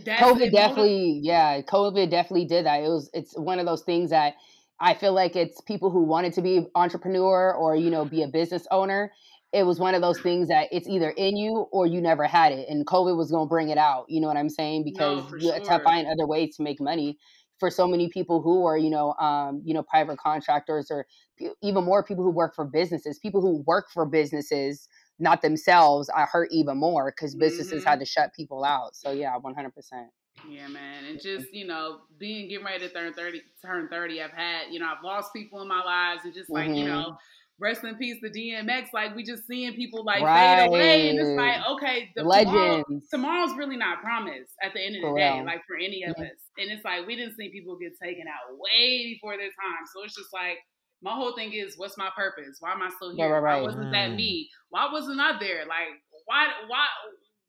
[0.06, 2.84] COVID definitely, yeah, COVID definitely did that.
[2.84, 4.36] It was it's one of those things that
[4.80, 8.28] I feel like it's people who wanted to be entrepreneur or you know be a
[8.28, 9.12] business owner
[9.54, 12.52] it was one of those things that it's either in you or you never had
[12.52, 14.06] it, and COVID was going to bring it out.
[14.10, 14.84] You know what I'm saying?
[14.84, 15.60] Because no, you sure.
[15.78, 17.18] to find other ways to make money
[17.60, 21.06] for so many people who are you know um, you know private contractors or
[21.62, 24.88] even more people who work for businesses people who work for businesses
[25.20, 27.90] not themselves I hurt even more because businesses mm-hmm.
[27.90, 29.72] had to shut people out so yeah 100%
[30.48, 34.22] yeah, man, and just you know, being getting ready to turn thirty, turn thirty.
[34.22, 36.76] I've had you know, I've lost people in my lives, and just like mm-hmm.
[36.76, 37.18] you know.
[37.60, 38.88] Rest in peace to DMX.
[38.94, 40.60] Like we just seeing people like right.
[40.60, 43.10] fade away, and it's like okay, the, legends.
[43.10, 45.46] Tomorrow, tomorrow's really not promised at the end of the for day, real.
[45.46, 46.38] like for any of us.
[46.58, 49.86] And it's like we didn't see people get taken out way before their time.
[49.94, 50.58] So it's just like
[51.02, 52.58] my whole thing is, what's my purpose?
[52.60, 53.30] Why am I still here?
[53.30, 53.92] Right, right, Why wasn't mm.
[53.92, 54.50] that me?
[54.70, 55.66] Why wasn't I there?
[55.66, 56.86] Like why why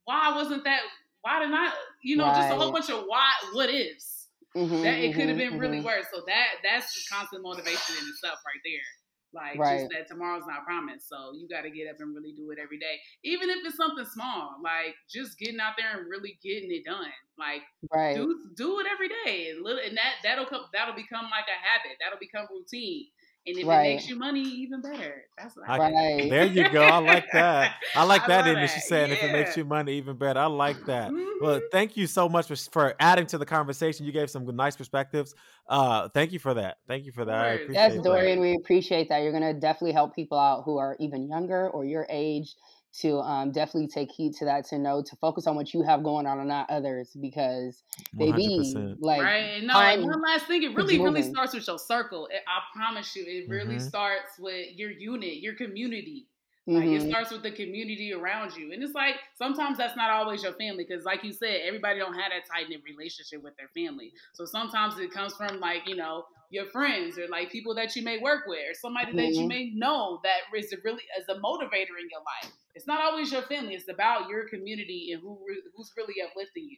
[0.04, 0.80] why wasn't that
[1.22, 2.36] why did not I you know, right.
[2.36, 4.14] just a whole bunch of why what ifs.
[4.56, 5.86] Mm-hmm, that it could have mm-hmm, been really mm-hmm.
[5.86, 6.06] worse.
[6.12, 8.88] So that that's constant motivation in itself right there.
[9.34, 9.80] Like right.
[9.80, 11.08] just that tomorrow's not promised.
[11.08, 13.76] So you got to get up and really do it every day, even if it's
[13.76, 14.56] something small.
[14.62, 17.12] Like just getting out there and really getting it done.
[17.38, 17.62] Like
[17.92, 18.16] right.
[18.16, 21.58] do do it every day, and, little, and that that'll come that'll become like a
[21.60, 21.98] habit.
[22.00, 23.06] That'll become routine.
[23.48, 23.84] And if right.
[23.84, 25.24] it makes you money, even better.
[25.38, 26.30] That's what I right.
[26.30, 26.82] There you go.
[26.82, 27.76] I like that.
[27.94, 28.70] I like that in that.
[28.70, 29.16] She's saying yeah.
[29.16, 30.40] if it makes you money, even better.
[30.40, 31.10] I like that.
[31.10, 31.44] Mm-hmm.
[31.44, 34.04] Well, thank you so much for, for adding to the conversation.
[34.04, 35.34] You gave some nice perspectives.
[35.66, 36.76] Uh, thank you for that.
[36.86, 37.34] Thank you for that.
[37.34, 37.94] I appreciate that.
[37.94, 38.42] Yes, Dorian, that.
[38.42, 39.22] we appreciate that.
[39.22, 42.54] You're going to definitely help people out who are even younger or your age
[43.00, 46.02] to um, definitely take heed to that to know to focus on what you have
[46.02, 47.82] going on and not others because
[48.12, 48.96] they 100%.
[49.00, 52.42] like right no time, one last thing it really really starts with your circle it,
[52.46, 53.88] i promise you it really mm-hmm.
[53.88, 56.26] starts with your unit your community
[56.68, 57.06] like mm-hmm.
[57.06, 60.52] it starts with the community around you, and it's like sometimes that's not always your
[60.52, 64.12] family because, like you said, everybody don't have that tight knit relationship with their family.
[64.34, 68.02] So sometimes it comes from like you know your friends or like people that you
[68.02, 69.16] may work with or somebody mm-hmm.
[69.16, 69.48] that you mm-hmm.
[69.48, 72.52] may know that is a really as a motivator in your life.
[72.74, 75.38] It's not always your family; it's about your community and who
[75.74, 76.76] who's really uplifting you.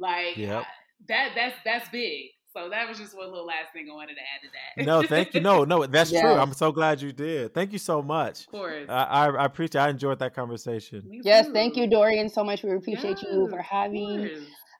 [0.00, 0.64] Like yep.
[1.06, 2.30] that that's that's big.
[2.52, 4.86] So that was just one little last thing I wanted to add to that.
[4.86, 5.40] no, thank you.
[5.40, 6.22] No, no, that's yeah.
[6.22, 6.32] true.
[6.32, 7.52] I'm so glad you did.
[7.52, 8.40] Thank you so much.
[8.40, 8.86] Of course.
[8.88, 11.02] I, I, I appreciate I enjoyed that conversation.
[11.22, 12.62] yes, thank you, Dorian, so much.
[12.62, 14.30] We appreciate yes, you for having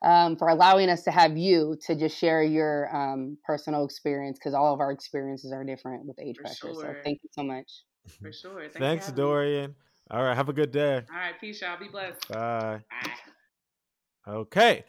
[0.03, 4.55] um, for allowing us to have you to just share your um, personal experience because
[4.55, 6.69] all of our experiences are different with age for pressure.
[6.69, 6.75] Sure.
[6.75, 7.83] So thank you so much.
[8.23, 8.61] For sure.
[8.61, 9.71] Thanks, Thanks Dorian.
[9.71, 9.77] Me.
[10.11, 10.35] All right.
[10.35, 11.03] Have a good day.
[11.11, 11.39] All right.
[11.41, 11.79] Peace, y'all.
[11.79, 12.29] Be blessed.
[12.29, 12.81] Bye.
[12.91, 14.33] Bye.
[14.33, 14.85] Okay.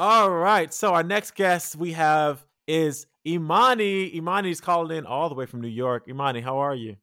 [0.00, 0.72] All right.
[0.72, 4.16] So our next guest we have is Imani.
[4.16, 6.08] Imani's calling in all the way from New York.
[6.08, 6.96] Imani, how are you?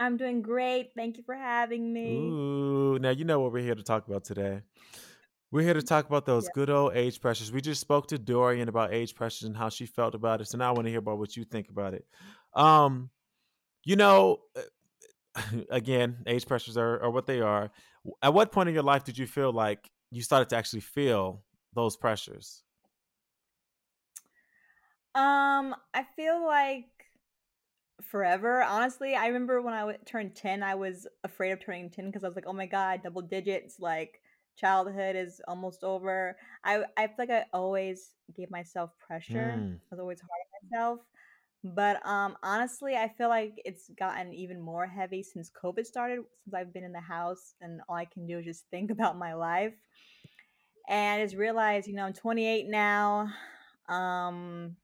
[0.00, 0.90] I'm doing great.
[0.96, 2.08] Thank you for having me.
[2.16, 4.62] Ooh, now you know what we're here to talk about today.
[5.52, 7.52] We're here to talk about those good old age pressures.
[7.52, 10.48] We just spoke to Dorian about age pressures and how she felt about it.
[10.48, 12.04] So now I want to hear about what you think about it.
[12.52, 13.10] Um,
[13.84, 14.40] you know,
[15.70, 17.70] again, age pressures are, are what they are.
[18.20, 21.44] At what point in your life did you feel like you started to actually feel
[21.74, 22.62] those pressures?
[25.14, 26.86] Um, I feel like
[28.02, 28.62] forever.
[28.62, 32.24] Honestly, I remember when I w- turned 10, I was afraid of turning 10 because
[32.24, 33.78] I was like, oh my God, double digits.
[33.78, 34.20] Like,
[34.56, 36.36] childhood is almost over.
[36.64, 39.52] I, I feel like I always gave myself pressure.
[39.54, 39.76] Mm.
[39.90, 41.00] I was always hard on myself.
[41.64, 46.54] But um, honestly, I feel like it's gotten even more heavy since COVID started, since
[46.54, 49.34] I've been in the house and all I can do is just think about my
[49.34, 49.74] life.
[50.88, 53.28] And I just realized, you know, I'm 28 now.
[53.88, 54.76] Um,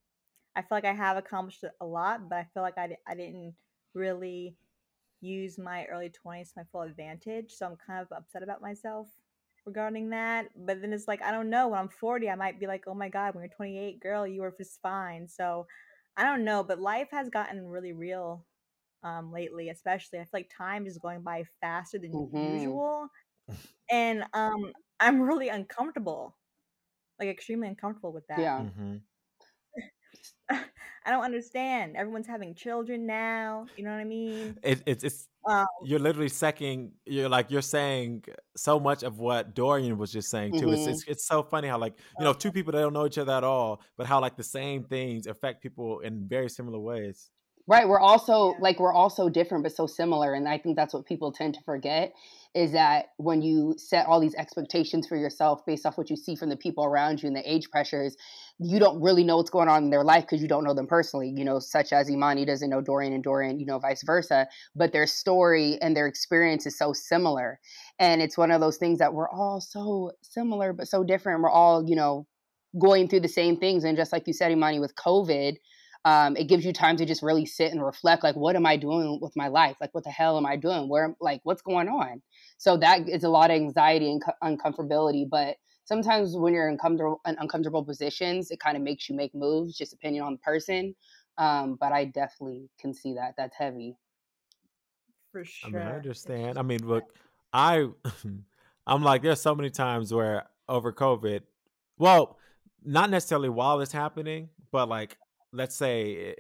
[0.55, 3.55] I feel like I have accomplished a lot, but I feel like I, I didn't
[3.95, 4.57] really
[5.21, 7.53] use my early 20s to my full advantage.
[7.53, 9.09] So I'm kind of upset about myself
[9.67, 10.47] regarding that.
[10.57, 11.69] But then it's like, I don't know.
[11.69, 14.43] When I'm 40, I might be like, oh my God, when you're 28, girl, you
[14.43, 15.29] were just fine.
[15.29, 15.67] So
[16.17, 18.45] I don't know, but life has gotten really real
[19.05, 20.19] um, lately, especially.
[20.19, 22.55] I feel like time is going by faster than mm-hmm.
[22.55, 23.09] usual.
[23.91, 26.37] And um, I'm really uncomfortable,
[27.19, 28.39] like extremely uncomfortable with that.
[28.39, 28.59] Yeah.
[28.61, 28.97] Mm-hmm.
[31.07, 31.97] I don't understand.
[31.97, 33.67] Everyone's having children now.
[33.77, 34.59] You know what I mean?
[34.63, 36.93] It, it's it's um, you're literally second.
[37.07, 38.25] You're like you're saying
[38.57, 40.67] so much of what Dorian was just saying too.
[40.67, 40.75] Mm-hmm.
[40.75, 43.19] It's, it's it's so funny how like you know two people that don't know each
[43.19, 47.31] other at all, but how like the same things affect people in very similar ways.
[47.69, 47.87] Right.
[47.87, 50.33] We're also like we're also different but so similar.
[50.33, 52.15] And I think that's what people tend to forget
[52.55, 56.35] is that when you set all these expectations for yourself based off what you see
[56.35, 58.17] from the people around you and the age pressures,
[58.59, 60.87] you don't really know what's going on in their life because you don't know them
[60.87, 64.49] personally, you know, such as Imani doesn't know Dorian and Dorian, you know, vice versa.
[64.75, 67.61] But their story and their experience is so similar.
[67.99, 71.43] And it's one of those things that we're all so similar but so different.
[71.43, 72.27] We're all, you know,
[72.81, 73.85] going through the same things.
[73.85, 75.57] And just like you said, Imani, with COVID,
[76.05, 78.77] um, it gives you time to just really sit and reflect like what am i
[78.77, 79.77] doing with my life?
[79.81, 80.89] Like what the hell am i doing?
[80.89, 82.23] Where like what's going on?
[82.57, 85.57] So that is a lot of anxiety and uncomfortability but
[85.89, 89.77] sometimes when you're in uncomfortable, in uncomfortable positions it kind of makes you make moves
[89.77, 90.95] just depending on the person
[91.39, 93.97] um, but i definitely can see that that's heavy.
[95.33, 97.05] For sure i mean i understand i mean look
[97.53, 97.87] i
[98.87, 101.43] i'm like there's so many times where over covid
[101.99, 102.39] well
[102.85, 105.17] not necessarily while it's happening but like
[105.53, 106.35] let's say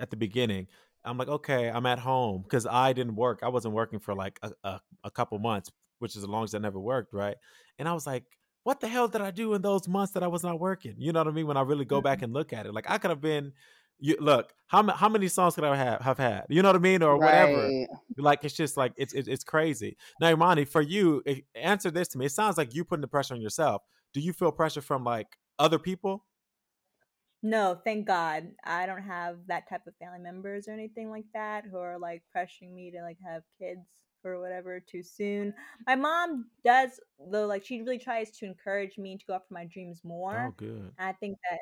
[0.00, 0.68] at the beginning,
[1.04, 3.40] I'm like, okay, I'm at home because I didn't work.
[3.42, 6.54] I wasn't working for like a, a, a, couple months, which is as long as
[6.54, 7.36] I never worked, right?
[7.78, 8.24] And I was like,
[8.64, 10.96] what the hell did I do in those months that I was not working?
[10.98, 11.46] You know what I mean?
[11.46, 12.24] When I really go back mm-hmm.
[12.24, 13.52] and look at it, like I could have been.
[13.98, 16.44] You look how how many songs could I have have had?
[16.50, 17.48] You know what I mean, or right.
[17.48, 17.86] whatever.
[18.18, 19.96] Like it's just like it's it's, it's crazy.
[20.20, 21.22] Now, Imani, for you,
[21.54, 22.26] answer this to me.
[22.26, 23.80] It sounds like you putting the pressure on yourself.
[24.12, 26.26] Do you feel pressure from like other people?
[27.42, 28.48] No, thank God.
[28.64, 32.22] I don't have that type of family members or anything like that who are like
[32.34, 33.86] pressuring me to like have kids
[34.24, 35.54] or whatever too soon.
[35.86, 39.64] My mom does though like she really tries to encourage me to go after my
[39.64, 40.48] dreams more.
[40.48, 40.92] Oh good.
[40.98, 41.60] And I think that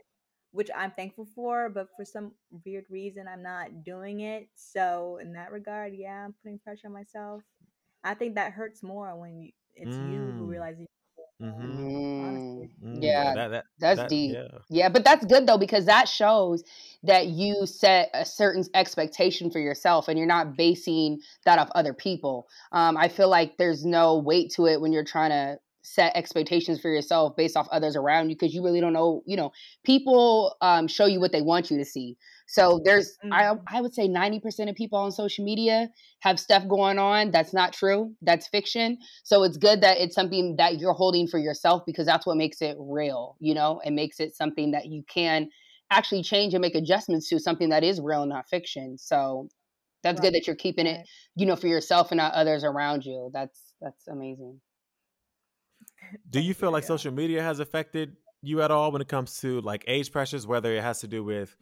[0.53, 2.33] which I'm thankful for, but for some
[2.65, 4.49] weird reason I'm not doing it.
[4.55, 7.43] So in that regard, yeah, I'm putting pressure on myself.
[8.05, 10.13] I think that hurts more when you, it's mm.
[10.13, 10.49] you who mm.
[10.49, 10.87] realizes
[11.43, 11.63] Mm-hmm.
[11.65, 14.35] Mm, mm, yeah, that, that, that's that, deep.
[14.35, 14.59] Yeah.
[14.71, 16.63] yeah, but that's good though because that shows
[17.03, 21.93] that you set a certain expectation for yourself and you're not basing that off other
[21.93, 22.47] people.
[22.73, 26.81] Um, I feel like there's no weight to it when you're trying to set expectations
[26.81, 29.53] for yourself based off others around you because you really don't know you know
[29.85, 33.17] people um, show you what they want you to see so there's.
[33.25, 33.63] I, mm.
[33.67, 35.89] I would say 90% of people on social media
[36.21, 38.99] have stuff going on that's not true that's fiction.
[39.23, 42.61] So it's good that it's something that you're holding for yourself because that's what makes
[42.61, 43.81] it real you know?
[43.85, 45.49] It makes it something that you can
[45.91, 48.99] actually change and make adjustments to something that is real and not fiction.
[48.99, 49.49] So
[50.03, 50.27] that's right.
[50.27, 53.31] good that you're keeping it you know for yourself and not others around you.
[53.33, 54.61] That's that's amazing.
[56.29, 59.63] Do you feel like social media has affected you at all when it comes to
[59.63, 61.57] like age pressures, whether it has to do with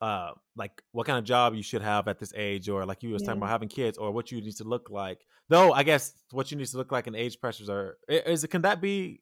[0.00, 3.10] uh like what kind of job you should have at this age or like you
[3.10, 3.26] was yeah.
[3.26, 6.50] talking about having kids or what you need to look like though i guess what
[6.50, 9.20] you need to look like in age pressures are is it can that be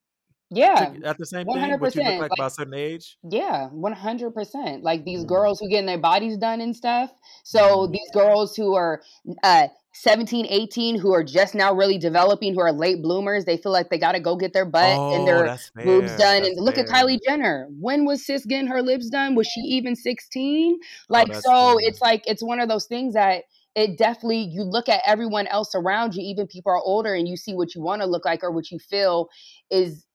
[0.51, 1.53] yeah at the same 100%.
[1.55, 5.27] thing what you look like, like about a certain age yeah 100% like these mm.
[5.27, 7.11] girls who getting their bodies done and stuff
[7.43, 7.93] so mm.
[7.93, 9.03] these girls who are
[9.43, 13.73] uh 17 18 who are just now really developing who are late bloomers they feel
[13.73, 16.61] like they got to go get their butt oh, and their boobs done that's and
[16.61, 16.85] look fair.
[16.85, 20.79] at kylie jenner when was sis getting her lips done was she even 16
[21.09, 21.89] like oh, so fair.
[21.89, 25.75] it's like it's one of those things that it definitely you look at everyone else
[25.75, 28.45] around you even people are older and you see what you want to look like
[28.45, 29.29] or what you feel
[29.71, 30.06] is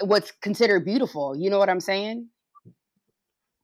[0.00, 1.36] what's considered beautiful.
[1.36, 2.28] You know what I'm saying?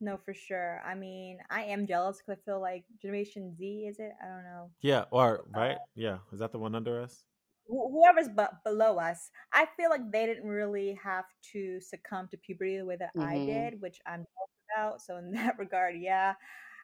[0.00, 0.80] No, for sure.
[0.86, 4.12] I mean, I am jealous because I feel like Generation Z is it?
[4.22, 4.70] I don't know.
[4.80, 5.72] Yeah, or right?
[5.72, 7.24] Uh, yeah, is that the one under us?
[7.66, 12.38] Wh- whoever's but below us, I feel like they didn't really have to succumb to
[12.38, 13.28] puberty the way that mm-hmm.
[13.28, 14.24] I did, which I'm
[14.74, 15.02] about.
[15.02, 16.34] So in that regard, yeah.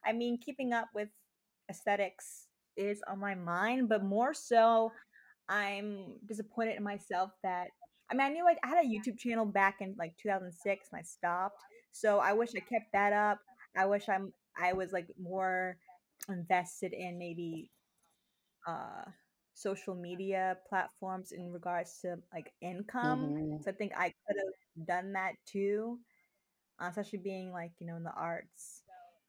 [0.04, 1.08] I mean, keeping up with
[1.70, 4.92] aesthetics is on my mind, but more so,
[5.48, 7.68] I'm disappointed in myself that
[8.10, 10.98] I mean, I knew I, I had a YouTube channel back in like 2006 and
[10.98, 11.60] I stopped.
[11.92, 13.40] So I wish I kept that up.
[13.76, 15.76] I wish I'm I was like more
[16.28, 17.70] invested in maybe
[18.66, 19.04] uh
[19.54, 23.34] social media platforms in regards to like income.
[23.34, 23.62] Mm-hmm.
[23.62, 25.98] So I think I could have done that too,
[26.80, 28.82] uh, especially being like you know in the arts.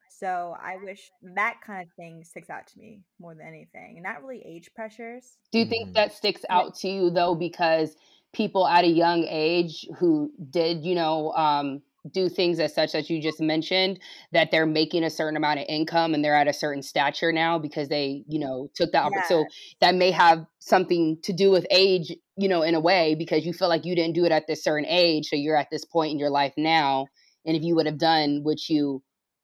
[0.10, 4.04] So I wish that kind of thing sticks out to me more than anything, and
[4.04, 5.38] not really age pressures.
[5.52, 5.94] Do you think mm-hmm.
[5.94, 7.96] that sticks out to you though because
[8.34, 13.10] people at a young age who did, you know, um, do things as such that
[13.10, 14.00] you just mentioned
[14.32, 17.58] that they're making a certain amount of income and they're at a certain stature now
[17.60, 19.24] because they you know took that yeah.
[19.28, 19.46] so
[19.82, 23.54] that may have something to do with age you know in a way because you
[23.54, 26.12] feel like you didn't do it at this certain age so you're at this point
[26.12, 27.08] in your life now
[27.46, 29.02] and if you would have done what you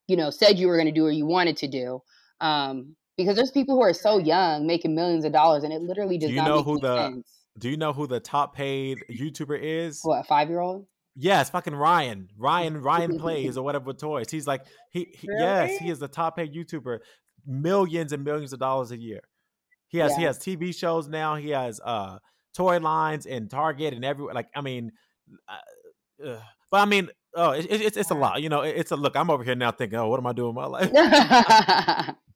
[0.07, 1.99] you know said you were going to do or you wanted to do
[2.41, 6.17] um because there's people who are so young making millions of dollars and it literally
[6.17, 7.42] does do you not know who the sense.
[7.57, 9.99] Do you know who the top paid YouTuber is?
[10.03, 10.87] What, five year old?
[11.15, 12.29] Yes, fucking Ryan.
[12.37, 14.31] Ryan Ryan plays or whatever with toys.
[14.31, 15.41] He's like he, he really?
[15.41, 16.99] yes, he is the top paid YouTuber,
[17.45, 19.21] millions and millions of dollars a year.
[19.87, 20.17] He has yeah.
[20.17, 21.35] he has TV shows now.
[21.35, 22.17] He has uh
[22.55, 24.33] toy lines and Target and everywhere.
[24.33, 24.91] Like I mean,
[25.47, 26.39] uh, uh,
[26.71, 28.41] but I mean, oh, it, it, it's it's a lot.
[28.41, 29.15] You know, it, it's a look.
[29.15, 32.15] I'm over here now thinking, oh, what am I doing with my life?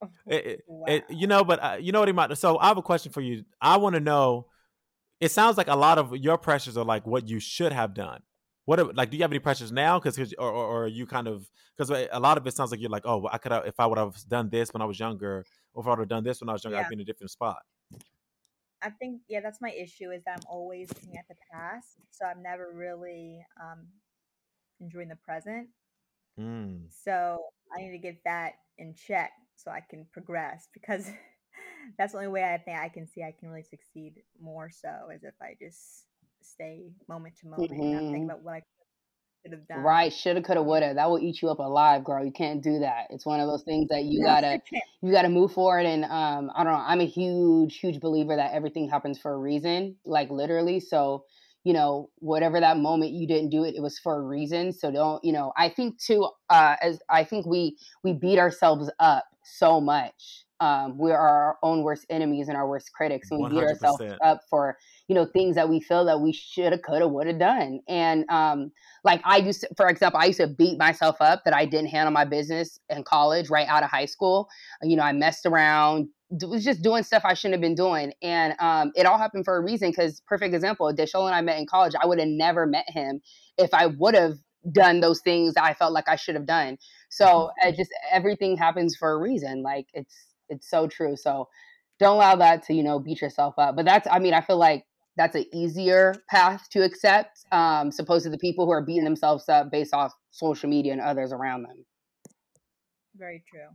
[0.26, 0.84] It, wow.
[0.86, 2.36] it, you know, but uh, you know what he might.
[2.36, 3.44] So I have a question for you.
[3.60, 4.46] I want to know.
[5.20, 8.20] It sounds like a lot of your pressures are like what you should have done.
[8.66, 11.26] what are, like do you have any pressures now because or, or, or you kind
[11.26, 13.80] of because a lot of it sounds like you're like oh i could have if
[13.80, 16.22] i would have done this when i was younger or if i would have done
[16.22, 16.82] this when i was younger yeah.
[16.82, 17.58] i'd be in a different spot
[18.82, 22.26] i think yeah that's my issue is that i'm always looking at the past so
[22.26, 23.86] i'm never really um
[24.80, 25.68] enjoying the present
[26.38, 26.80] mm.
[26.90, 27.38] so
[27.74, 31.10] i need to get that in check so i can progress because
[31.98, 35.10] that's the only way i think i can see i can really succeed more so
[35.14, 36.06] is if i just
[36.42, 37.98] stay moment to moment mm-hmm.
[37.98, 38.62] and think about what I
[39.42, 39.80] could have done.
[39.80, 40.94] Right, shoulda, coulda, woulda.
[40.94, 42.24] That will eat you up alive, girl.
[42.24, 43.06] You can't do that.
[43.10, 44.60] It's one of those things that you gotta
[45.02, 45.86] you gotta move forward.
[45.86, 46.84] And um, I don't know.
[46.84, 50.80] I'm a huge, huge believer that everything happens for a reason, like literally.
[50.80, 51.24] So
[51.64, 54.92] you know whatever that moment you didn't do it it was for a reason so
[54.92, 59.24] don't you know i think too uh as i think we we beat ourselves up
[59.46, 63.46] so much um, we are our own worst enemies and our worst critics and we
[63.46, 63.50] 100%.
[63.50, 64.76] beat ourselves up for
[65.08, 67.80] you know things that we feel that we should have could have would have done
[67.88, 68.70] and um,
[69.04, 71.88] like i used to for example i used to beat myself up that i didn't
[71.88, 74.48] handle my business in college right out of high school
[74.82, 78.12] you know i messed around was just doing stuff I shouldn't have been doing.
[78.22, 81.58] And um, it all happened for a reason because, perfect example, Deshaun and I met
[81.58, 81.92] in college.
[82.00, 83.20] I would have never met him
[83.58, 84.34] if I would have
[84.72, 86.78] done those things I felt like I should have done.
[87.10, 87.68] So mm-hmm.
[87.68, 89.62] it just everything happens for a reason.
[89.62, 90.14] Like it's
[90.48, 91.16] it's so true.
[91.16, 91.48] So
[91.98, 93.76] don't allow that to, you know, beat yourself up.
[93.76, 94.84] But that's, I mean, I feel like
[95.16, 99.48] that's an easier path to accept, um, supposed to the people who are beating themselves
[99.48, 101.84] up based off social media and others around them.
[103.16, 103.68] Very true.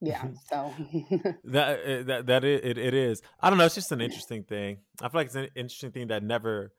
[0.00, 0.72] Yeah, so
[1.44, 3.20] that eh, that that it, it is.
[3.40, 3.64] I don't know.
[3.64, 4.78] It's just an interesting thing.
[5.02, 6.72] I feel like it's an interesting thing that never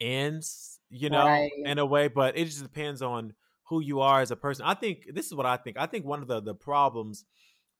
[0.00, 1.50] ends, you know, right.
[1.64, 2.08] in a way.
[2.08, 3.34] But it just depends on
[3.68, 4.64] who you are as a person.
[4.64, 5.76] I think this is what I think.
[5.78, 7.24] I think one of the the problems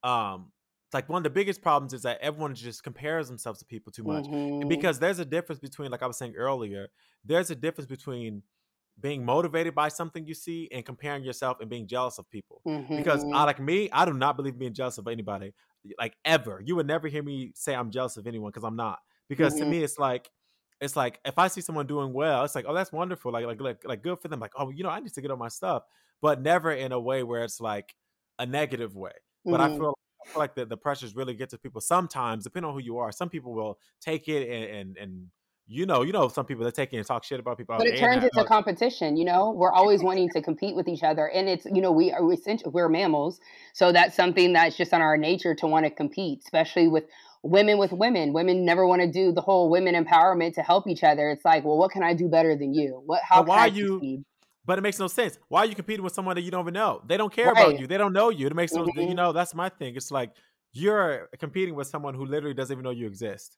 [0.03, 0.51] um
[0.93, 4.03] like one of the biggest problems is that everyone just compares themselves to people too
[4.03, 4.67] much mm-hmm.
[4.67, 6.87] because there's a difference between like i was saying earlier
[7.25, 8.41] there's a difference between
[8.99, 12.97] being motivated by something you see and comparing yourself and being jealous of people mm-hmm.
[12.97, 15.53] because I, like me i do not believe being jealous of anybody
[15.99, 18.99] like ever you would never hear me say i'm jealous of anyone because i'm not
[19.29, 19.65] because mm-hmm.
[19.65, 20.29] to me it's like
[20.81, 23.61] it's like if i see someone doing well it's like oh that's wonderful like like
[23.61, 25.47] like, like good for them like oh you know i need to get on my
[25.47, 25.83] stuff
[26.21, 27.95] but never in a way where it's like
[28.39, 29.11] a negative way
[29.47, 29.73] but mm-hmm.
[29.73, 32.73] I feel I feel like the, the pressures really get to people sometimes, depending on
[32.73, 33.11] who you are.
[33.11, 35.27] Some people will take it and and, and
[35.69, 37.75] you know, you know, some people that take it and talk shit about people.
[37.77, 39.17] But it turns into competition.
[39.17, 42.11] You know, we're always wanting to compete with each other, and it's you know we
[42.11, 43.39] are essentially, we're mammals,
[43.73, 47.03] so that's something that's just on our nature to want to compete, especially with
[47.47, 48.33] women with women.
[48.33, 51.29] Women never want to do the whole women empowerment to help each other.
[51.29, 53.01] It's like, well, what can I do better than you?
[53.05, 53.21] What?
[53.23, 53.41] How?
[53.41, 53.87] But why are you?
[53.95, 54.25] Succeed?
[54.65, 55.39] But it makes no sense.
[55.47, 57.01] Why are you competing with someone that you don't even know?
[57.07, 57.67] They don't care right.
[57.67, 57.87] about you.
[57.87, 58.47] They don't know you.
[58.47, 58.99] It makes mm-hmm.
[58.99, 59.07] no.
[59.07, 59.95] You know, that's my thing.
[59.95, 60.31] It's like
[60.73, 63.57] you're competing with someone who literally doesn't even know you exist.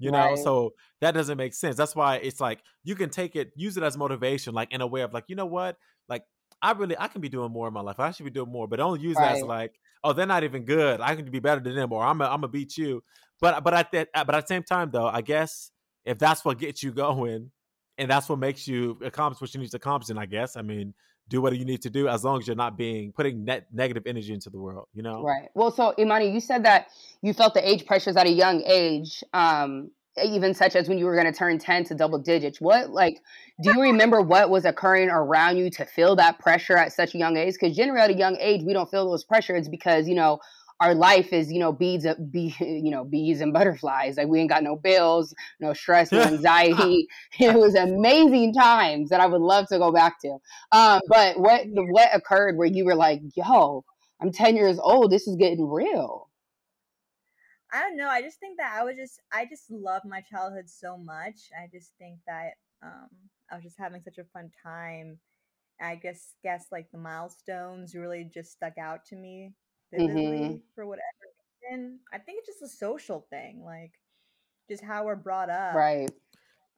[0.00, 0.38] You know, right.
[0.38, 1.74] so that doesn't make sense.
[1.74, 4.86] That's why it's like you can take it, use it as motivation, like in a
[4.86, 5.76] way of like, you know what,
[6.08, 6.22] like
[6.62, 7.98] I really I can be doing more in my life.
[7.98, 9.30] I should be doing more, but don't use right.
[9.30, 9.74] that as like,
[10.04, 11.00] oh, they're not even good.
[11.00, 13.02] I can be better than them, or I'm a, I'm gonna beat you.
[13.40, 15.70] But but at that but at the same time though, I guess
[16.04, 17.50] if that's what gets you going,
[17.98, 20.10] and that's what makes you accomplish what you need to accomplish.
[20.10, 20.94] And I guess, I mean,
[21.28, 24.04] do what you need to do as long as you're not being putting net negative
[24.06, 24.86] energy into the world.
[24.94, 25.48] You know, right?
[25.54, 26.86] Well, so Imani, you said that
[27.22, 29.22] you felt the age pressures at a young age.
[29.32, 29.90] Um,
[30.24, 33.20] even such as when you were going to turn 10 to double digits what like
[33.62, 37.18] do you remember what was occurring around you to feel that pressure at such a
[37.18, 40.16] young age because generally at a young age we don't feel those pressures because you
[40.16, 40.40] know
[40.80, 44.40] our life is you know beads of be you know bees and butterflies like we
[44.40, 49.40] ain't got no bills no stress no anxiety it was amazing times that i would
[49.40, 50.36] love to go back to
[50.72, 53.84] um, but what what occurred where you were like yo
[54.20, 56.26] i'm 10 years old this is getting real
[57.70, 58.08] I don't know.
[58.08, 61.50] I just think that I was just I just love my childhood so much.
[61.54, 63.08] I just think that um
[63.50, 65.18] I was just having such a fun time.
[65.78, 69.52] I guess guess like the milestones really just stuck out to me
[69.92, 70.56] vividly mm-hmm.
[70.74, 71.04] for whatever
[71.70, 71.98] reason.
[72.12, 73.92] I think it's just a social thing, like
[74.68, 76.10] just how we're brought up, right?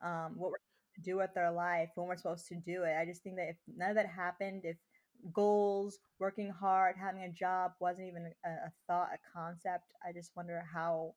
[0.03, 0.59] Um, what we're
[0.96, 2.96] to do with our life when we're supposed to do it.
[3.01, 4.77] I just think that if none of that happened, if
[5.33, 10.31] goals, working hard, having a job wasn't even a, a thought, a concept, I just
[10.37, 11.14] wonder how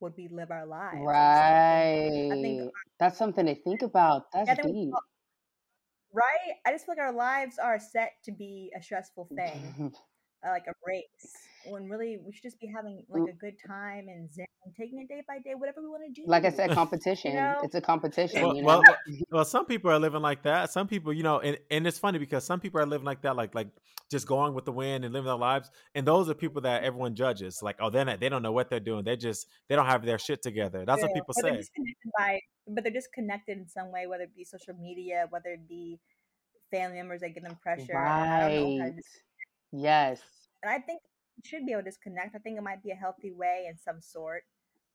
[0.00, 0.98] would we live our lives.
[1.00, 2.30] Right.
[2.32, 4.32] I think that's something to think about.
[4.32, 4.74] That's deep.
[4.74, 4.92] We,
[6.12, 6.56] right?
[6.66, 9.92] I just feel like our lives are set to be a stressful thing.
[10.46, 11.32] uh, like a race
[11.66, 14.46] when really we should just be having like a good time and zen,
[14.78, 16.26] taking it day by day, whatever we want to do.
[16.26, 17.32] Like I said, competition.
[17.32, 17.58] you know?
[17.62, 18.42] It's a competition.
[18.42, 18.66] Well, you know?
[18.66, 18.82] well,
[19.30, 20.70] well, some people are living like that.
[20.70, 23.36] Some people, you know, and, and it's funny because some people are living like that,
[23.36, 23.68] like like
[24.10, 25.70] just going with the wind and living their lives.
[25.94, 27.60] And those are people that everyone judges.
[27.62, 29.04] Like, oh, they're not, they don't know what they're doing.
[29.04, 30.84] They just they don't have their shit together.
[30.86, 31.06] That's yeah.
[31.06, 31.62] what people say.
[32.18, 35.98] by but they're disconnected in some way, whether it be social media, whether it be
[36.70, 37.94] family members that give them pressure.
[37.94, 38.92] Right.
[39.72, 40.20] Yes.
[40.62, 41.00] And I think
[41.36, 42.34] you should be able to disconnect.
[42.34, 44.42] I think it might be a healthy way in some sort,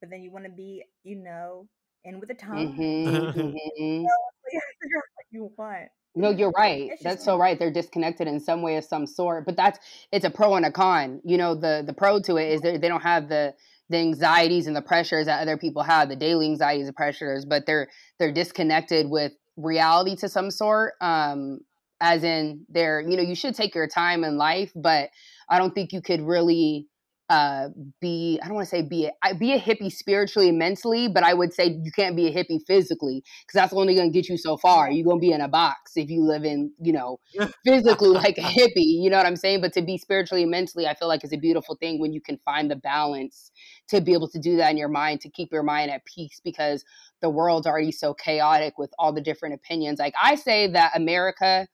[0.00, 1.66] but then you want to be, you know,
[2.04, 2.76] in with the time.
[2.76, 4.06] Mm-hmm, mm-hmm.
[5.30, 5.88] you want.
[6.14, 6.92] No, you're right.
[7.02, 7.58] That's so right.
[7.58, 9.44] They're disconnected in some way of some sort.
[9.44, 9.78] But that's
[10.12, 11.20] it's a pro and a con.
[11.24, 13.54] You know, the the pro to it is that they don't have the
[13.90, 17.66] the anxieties and the pressures that other people have, the daily anxieties and pressures, but
[17.66, 20.94] they're they're disconnected with reality to some sort.
[21.02, 21.60] Um,
[22.00, 25.10] as in they're, you know, you should take your time in life, but
[25.48, 26.86] I don't think you could really
[27.28, 27.68] uh,
[28.00, 31.24] be I don't want to say be a, be a hippie spiritually and mentally, but
[31.24, 34.28] I would say you can't be a hippie physically because that's only going to get
[34.28, 34.90] you so far.
[34.90, 37.18] You're going to be in a box if you live in you know
[37.64, 39.02] physically like a hippie.
[39.02, 39.60] You know what I'm saying?
[39.60, 42.20] But to be spiritually and mentally, I feel like it's a beautiful thing when you
[42.20, 43.50] can find the balance
[43.88, 46.40] to be able to do that in your mind to keep your mind at peace
[46.44, 46.84] because
[47.22, 49.98] the world's already so chaotic with all the different opinions.
[49.98, 51.66] Like I say that America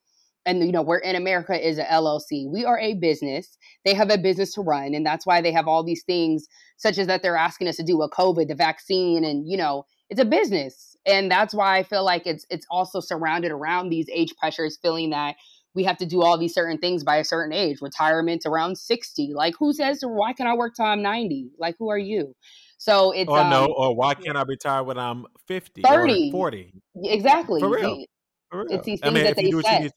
[0.46, 3.56] and you know we're in america is a llc we are a business.
[3.84, 6.98] They have a business to run and that's why they have all these things such
[6.98, 10.20] as that they're asking us to do a covid the vaccine and you know it's
[10.20, 10.94] a business.
[11.06, 15.10] And that's why i feel like it's it's also surrounded around these age pressures feeling
[15.10, 15.36] that
[15.74, 17.78] we have to do all these certain things by a certain age.
[17.80, 21.90] Retirement around 60 like who says why can i work till i'm 90 like who
[21.90, 22.34] are you?
[22.76, 26.72] So it's or um, no or why can't i retire when i'm 50 30 40
[27.04, 27.60] exactly.
[27.60, 28.04] For real
[28.52, 29.92] it's these things I mean, that they set.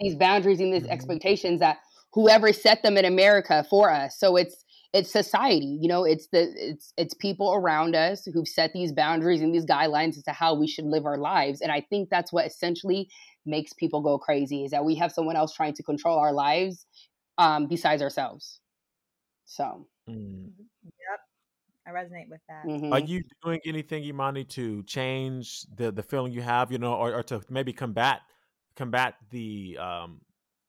[0.00, 0.92] These boundaries and these mm-hmm.
[0.92, 1.78] expectations that
[2.12, 4.18] whoever set them in America for us.
[4.18, 8.72] So it's it's society, you know, it's the it's it's people around us who've set
[8.72, 11.60] these boundaries and these guidelines as to how we should live our lives.
[11.60, 13.08] And I think that's what essentially
[13.46, 16.86] makes people go crazy is that we have someone else trying to control our lives
[17.38, 18.60] um, besides ourselves.
[19.44, 19.86] So.
[20.08, 20.50] Mm.
[21.92, 21.96] Yep.
[21.96, 22.64] I resonate with that.
[22.66, 22.92] Mm-hmm.
[22.92, 27.14] Are you doing anything, Imani, to change the the feeling you have, you know, or,
[27.14, 28.20] or to maybe combat
[28.76, 30.20] combat the um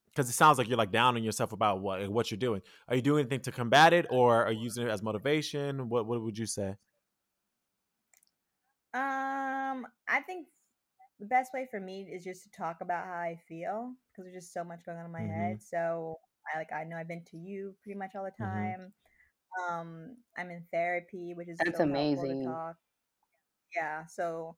[0.07, 2.61] because it sounds like you're like down on yourself about what what you're doing.
[2.87, 5.89] Are you doing anything to combat it, or are you using it as motivation?
[5.89, 6.75] What what would you say?
[8.93, 10.47] Um, I think
[11.19, 14.43] the best way for me is just to talk about how I feel because there's
[14.43, 15.33] just so much going on in my mm-hmm.
[15.33, 15.63] head.
[15.63, 16.17] So
[16.53, 18.43] I like I know I've been to you pretty much all the mm-hmm.
[18.43, 18.79] time.
[18.79, 18.87] Mm-hmm.
[19.69, 22.51] Um, I'm in therapy, which is that's so amazing.
[23.75, 24.55] Yeah, so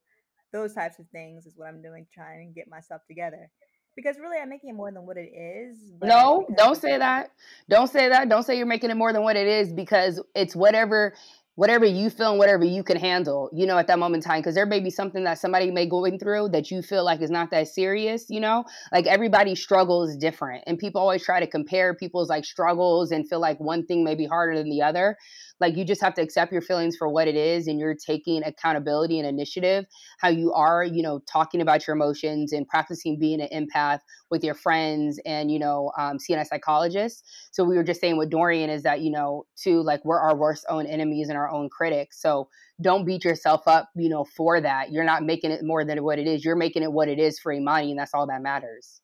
[0.51, 3.49] those types of things is what I'm doing, trying to get myself together.
[3.95, 5.77] Because really, I'm making it more than what it is.
[6.01, 7.31] No, don't say that.
[7.69, 8.27] Don't say that.
[8.27, 11.13] Don't say you're making it more than what it is because it's whatever
[11.55, 14.39] whatever you feel and whatever you can handle, you know, at that moment in time.
[14.39, 17.29] Because there may be something that somebody may going through that you feel like is
[17.29, 18.65] not that serious, you know?
[18.91, 20.63] Like everybody's struggle is different.
[20.65, 24.15] And people always try to compare people's like struggles and feel like one thing may
[24.15, 25.17] be harder than the other.
[25.59, 28.43] Like you just have to accept your feelings for what it is and you're taking
[28.43, 29.85] accountability and initiative,
[30.19, 33.99] how you are, you know, talking about your emotions and practicing being an empath
[34.29, 37.23] with your friends and, you know, um, seeing a psychologist.
[37.51, 40.35] So we were just saying with Dorian is that, you know, to like we're our
[40.35, 42.21] worst own enemies and our own critics.
[42.21, 42.49] So
[42.81, 44.91] don't beat yourself up, you know, for that.
[44.91, 46.43] You're not making it more than what it is.
[46.43, 49.01] You're making it what it is for Imani, and that's all that matters.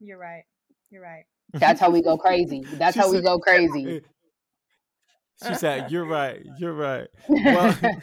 [0.00, 0.44] You're right.
[0.90, 1.24] You're right.
[1.54, 2.62] That's how we go crazy.
[2.78, 4.02] That's how we go crazy.
[5.46, 6.44] She said, "You're right.
[6.58, 7.76] You're right." Well,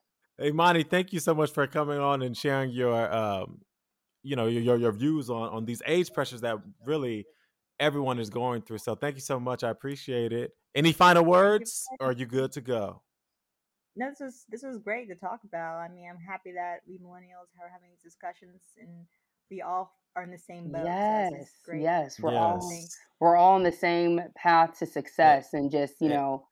[0.42, 3.60] Imani, thank you so much for coming on and sharing your, um,
[4.22, 7.26] you know, your your views on on these age pressures that really
[7.78, 8.78] everyone is going through.
[8.78, 9.62] So thank you so much.
[9.64, 10.52] I appreciate it.
[10.74, 13.02] Any final words, or are you good to go?
[13.96, 15.78] No, this was this was great to talk about.
[15.78, 19.06] I mean, I'm happy that we millennials are having these discussions and
[19.50, 20.84] we all are in the same boat.
[20.84, 22.40] Yes, so yes, we're yes.
[22.40, 22.72] all
[23.20, 25.60] we're all on the same path to success, yeah.
[25.60, 26.16] and just you yeah.
[26.16, 26.46] know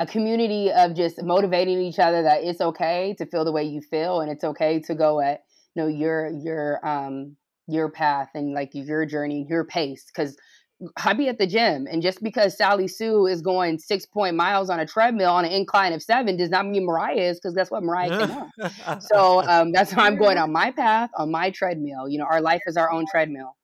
[0.00, 3.80] a community of just motivating each other that it's okay to feel the way you
[3.82, 5.42] feel and it's okay to go at
[5.74, 7.36] you know your your um
[7.68, 10.36] your path and like your journey your pace because
[10.96, 14.70] I be at the gym, and just because Sally Sue is going six point miles
[14.70, 17.70] on a treadmill on an incline of seven does not mean Mariah is, because guess
[17.70, 19.02] what, Mariah cannot.
[19.02, 22.08] so um, that's how I'm going on my path on my treadmill.
[22.08, 23.54] You know, our life is our own treadmill.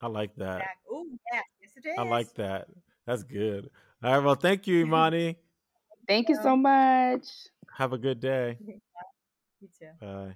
[0.00, 0.62] I like that.
[0.88, 1.94] Oh, yes, yes, it is.
[1.98, 2.68] I like that.
[3.04, 3.70] That's good.
[4.02, 4.24] All right.
[4.24, 5.36] Well, thank you, Imani.
[6.08, 7.26] thank you so much.
[7.76, 8.58] Have a good day.
[9.60, 9.86] You too.
[10.00, 10.34] Bye.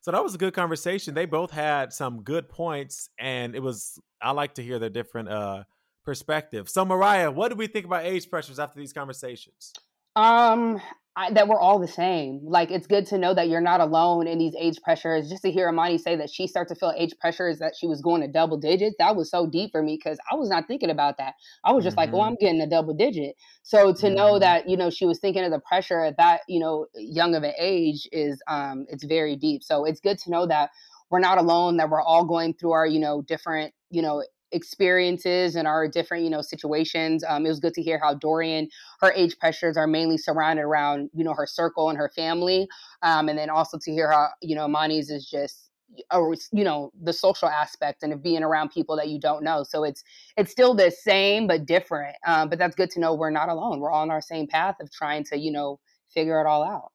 [0.00, 1.14] So that was a good conversation.
[1.14, 5.28] They both had some good points, and it was I like to hear their different
[5.28, 5.62] uh
[6.04, 6.72] perspectives.
[6.72, 9.72] So Mariah, what do we think about age pressures after these conversations?
[10.16, 10.80] Um,
[11.14, 12.40] I, that we're all the same.
[12.42, 15.28] Like it's good to know that you're not alone in these age pressures.
[15.28, 18.00] Just to hear Imani say that she started to feel age pressures that she was
[18.00, 20.88] going to double digits, that was so deep for me because I was not thinking
[20.88, 21.34] about that.
[21.64, 22.12] I was just mm-hmm.
[22.12, 24.14] like, "Oh, I'm getting a double digit." So to mm-hmm.
[24.14, 27.34] know that you know she was thinking of the pressure at that you know young
[27.34, 29.62] of an age is um it's very deep.
[29.62, 30.70] So it's good to know that
[31.10, 31.76] we're not alone.
[31.76, 36.24] That we're all going through our you know different you know experiences and our different
[36.24, 38.68] you know situations um, it was good to hear how dorian
[39.00, 42.68] her age pressures are mainly surrounded around you know her circle and her family
[43.02, 45.70] um, and then also to hear how you know mani's is just
[46.10, 46.20] a,
[46.52, 49.84] you know the social aspect and of being around people that you don't know so
[49.84, 50.02] it's
[50.36, 53.80] it's still the same but different um, but that's good to know we're not alone
[53.80, 55.78] we're all on our same path of trying to you know
[56.10, 56.92] figure it all out.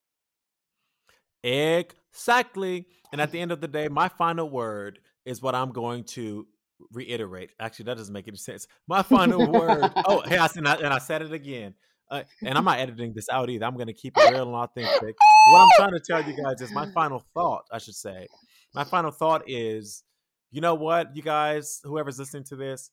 [1.44, 6.04] Exactly and at the end of the day my final word is what i'm going
[6.04, 6.48] to
[6.92, 7.52] reiterate.
[7.60, 8.68] Actually, that doesn't make any sense.
[8.88, 9.92] My final word.
[10.06, 11.74] Oh, hey, I, and, I, and I said it again.
[12.10, 13.66] Uh, and I'm not editing this out either.
[13.66, 15.16] I'm going to keep it real and authentic.
[15.50, 18.28] What I'm trying to tell you guys is my final thought, I should say.
[18.74, 20.04] My final thought is
[20.52, 22.90] you know what, you guys, whoever's listening to this,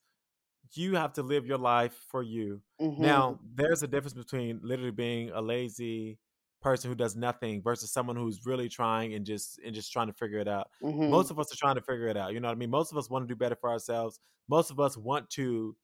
[0.72, 2.60] you have to live your life for you.
[2.80, 3.02] Mm-hmm.
[3.02, 6.18] Now, there's a difference between literally being a lazy,
[6.64, 10.14] person who does nothing versus someone who's really trying and just and just trying to
[10.14, 10.70] figure it out.
[10.82, 11.10] Mm-hmm.
[11.10, 12.32] Most of us are trying to figure it out.
[12.32, 12.70] You know what I mean?
[12.70, 14.18] Most of us want to do better for ourselves.
[14.48, 15.76] Most of us want to,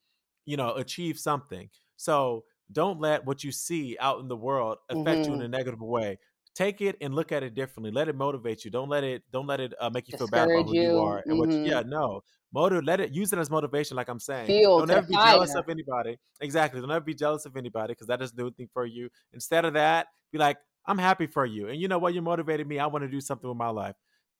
[0.46, 1.68] you know, achieve something.
[1.96, 5.18] So don't let what you see out in the world affect mm-hmm.
[5.18, 5.42] you in mm-hmm.
[5.42, 6.18] a negative way.
[6.54, 7.90] Take it and look at it differently.
[7.90, 8.70] Let it motivate you.
[8.70, 9.22] Don't let it.
[9.30, 11.38] Don't let it uh, make you feel bad about who you, you are and mm-hmm.
[11.38, 11.50] what.
[11.50, 11.90] You, yeah, mm-hmm.
[11.90, 12.22] no.
[12.52, 12.84] Motive.
[12.84, 13.12] Let it.
[13.12, 13.96] Use it as motivation.
[13.96, 14.46] Like I'm saying.
[14.46, 16.18] Feel don't ever be jealous of anybody.
[16.40, 16.80] Exactly.
[16.80, 19.10] Don't ever be jealous of anybody because that doesn't do anything for you.
[19.34, 20.56] Instead of that, be like,
[20.86, 21.68] I'm happy for you.
[21.68, 22.14] And you know what?
[22.14, 22.78] You motivated me.
[22.78, 23.96] I want to do something with my life.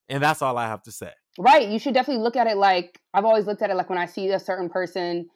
[0.09, 1.11] And that's all I have to say.
[1.37, 1.67] Right.
[1.69, 4.05] You should definitely look at it like I've always looked at it like when I
[4.05, 5.29] see a certain person,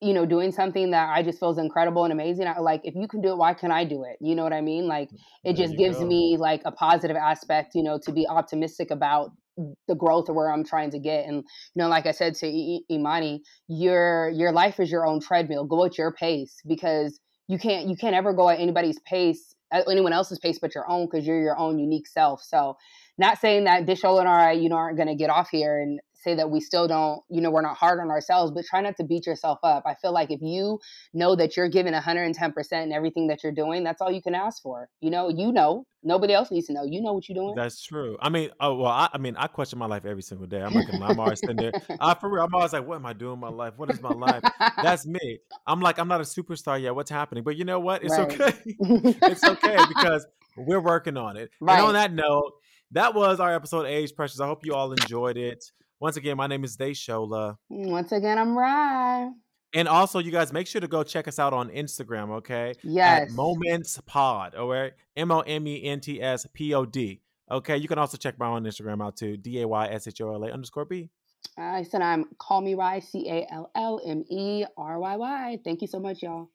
[0.00, 2.46] you know, doing something that I just feels incredible and amazing.
[2.46, 4.16] I like if you can do it, why can I do it?
[4.20, 4.86] You know what I mean?
[4.86, 6.06] Like mm, it there just gives go.
[6.06, 9.32] me like a positive aspect, you know, to be optimistic about
[9.86, 11.26] the growth of where I'm trying to get.
[11.26, 11.42] And you
[11.76, 15.64] know, like I said to I- Imani, your your life is your own treadmill.
[15.66, 19.82] Go at your pace because you can't you can't ever go at anybody's pace Uh,
[19.90, 22.42] anyone else's pace but your own because you're your own unique self.
[22.42, 22.76] So,
[23.18, 26.00] not saying that Dayshola and I, you know, aren't going to get off here and
[26.24, 28.96] say that we still don't, you know, we're not hard on ourselves, but try not
[28.96, 29.84] to beat yourself up.
[29.86, 30.80] I feel like if you
[31.12, 34.62] know that you're giving 110% in everything that you're doing, that's all you can ask
[34.62, 34.88] for.
[35.00, 36.84] You know, you know, nobody else needs to know.
[36.84, 37.54] You know what you're doing.
[37.54, 38.16] That's true.
[38.20, 40.62] I mean, oh well, I, I mean, I question my life every single day.
[40.62, 41.72] I'm like, I'm always sitting there.
[42.00, 43.74] I, for real, I'm always like, what am I doing in my life?
[43.76, 44.42] What is my life?
[44.82, 45.38] That's me.
[45.66, 46.94] I'm like, I'm not a superstar yet.
[46.94, 47.44] What's happening?
[47.44, 48.02] But you know what?
[48.04, 48.40] It's right.
[48.40, 48.54] okay.
[48.66, 51.50] it's okay because we're working on it.
[51.60, 51.78] Right.
[51.78, 52.52] And on that note,
[52.92, 54.40] that was our episode Age Pressures.
[54.40, 55.64] I hope you all enjoyed it.
[56.04, 57.56] Once again, my name is Dayshola.
[57.70, 59.30] Once again, I'm Rye.
[59.72, 62.74] And also, you guys make sure to go check us out on Instagram, okay?
[62.82, 63.30] Yes.
[63.30, 64.92] At Moments Pod, all right?
[65.16, 67.22] M O M E N T S P O D.
[67.50, 67.78] Okay.
[67.78, 69.38] You can also check my own Instagram out too.
[69.38, 71.08] D A Y S H O L A underscore B.
[71.56, 75.58] I said I'm Call Me Rye, C A L L M E R Y Y.
[75.64, 76.50] Thank you so much, y'all.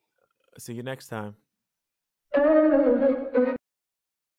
[0.60, 1.34] See you next time.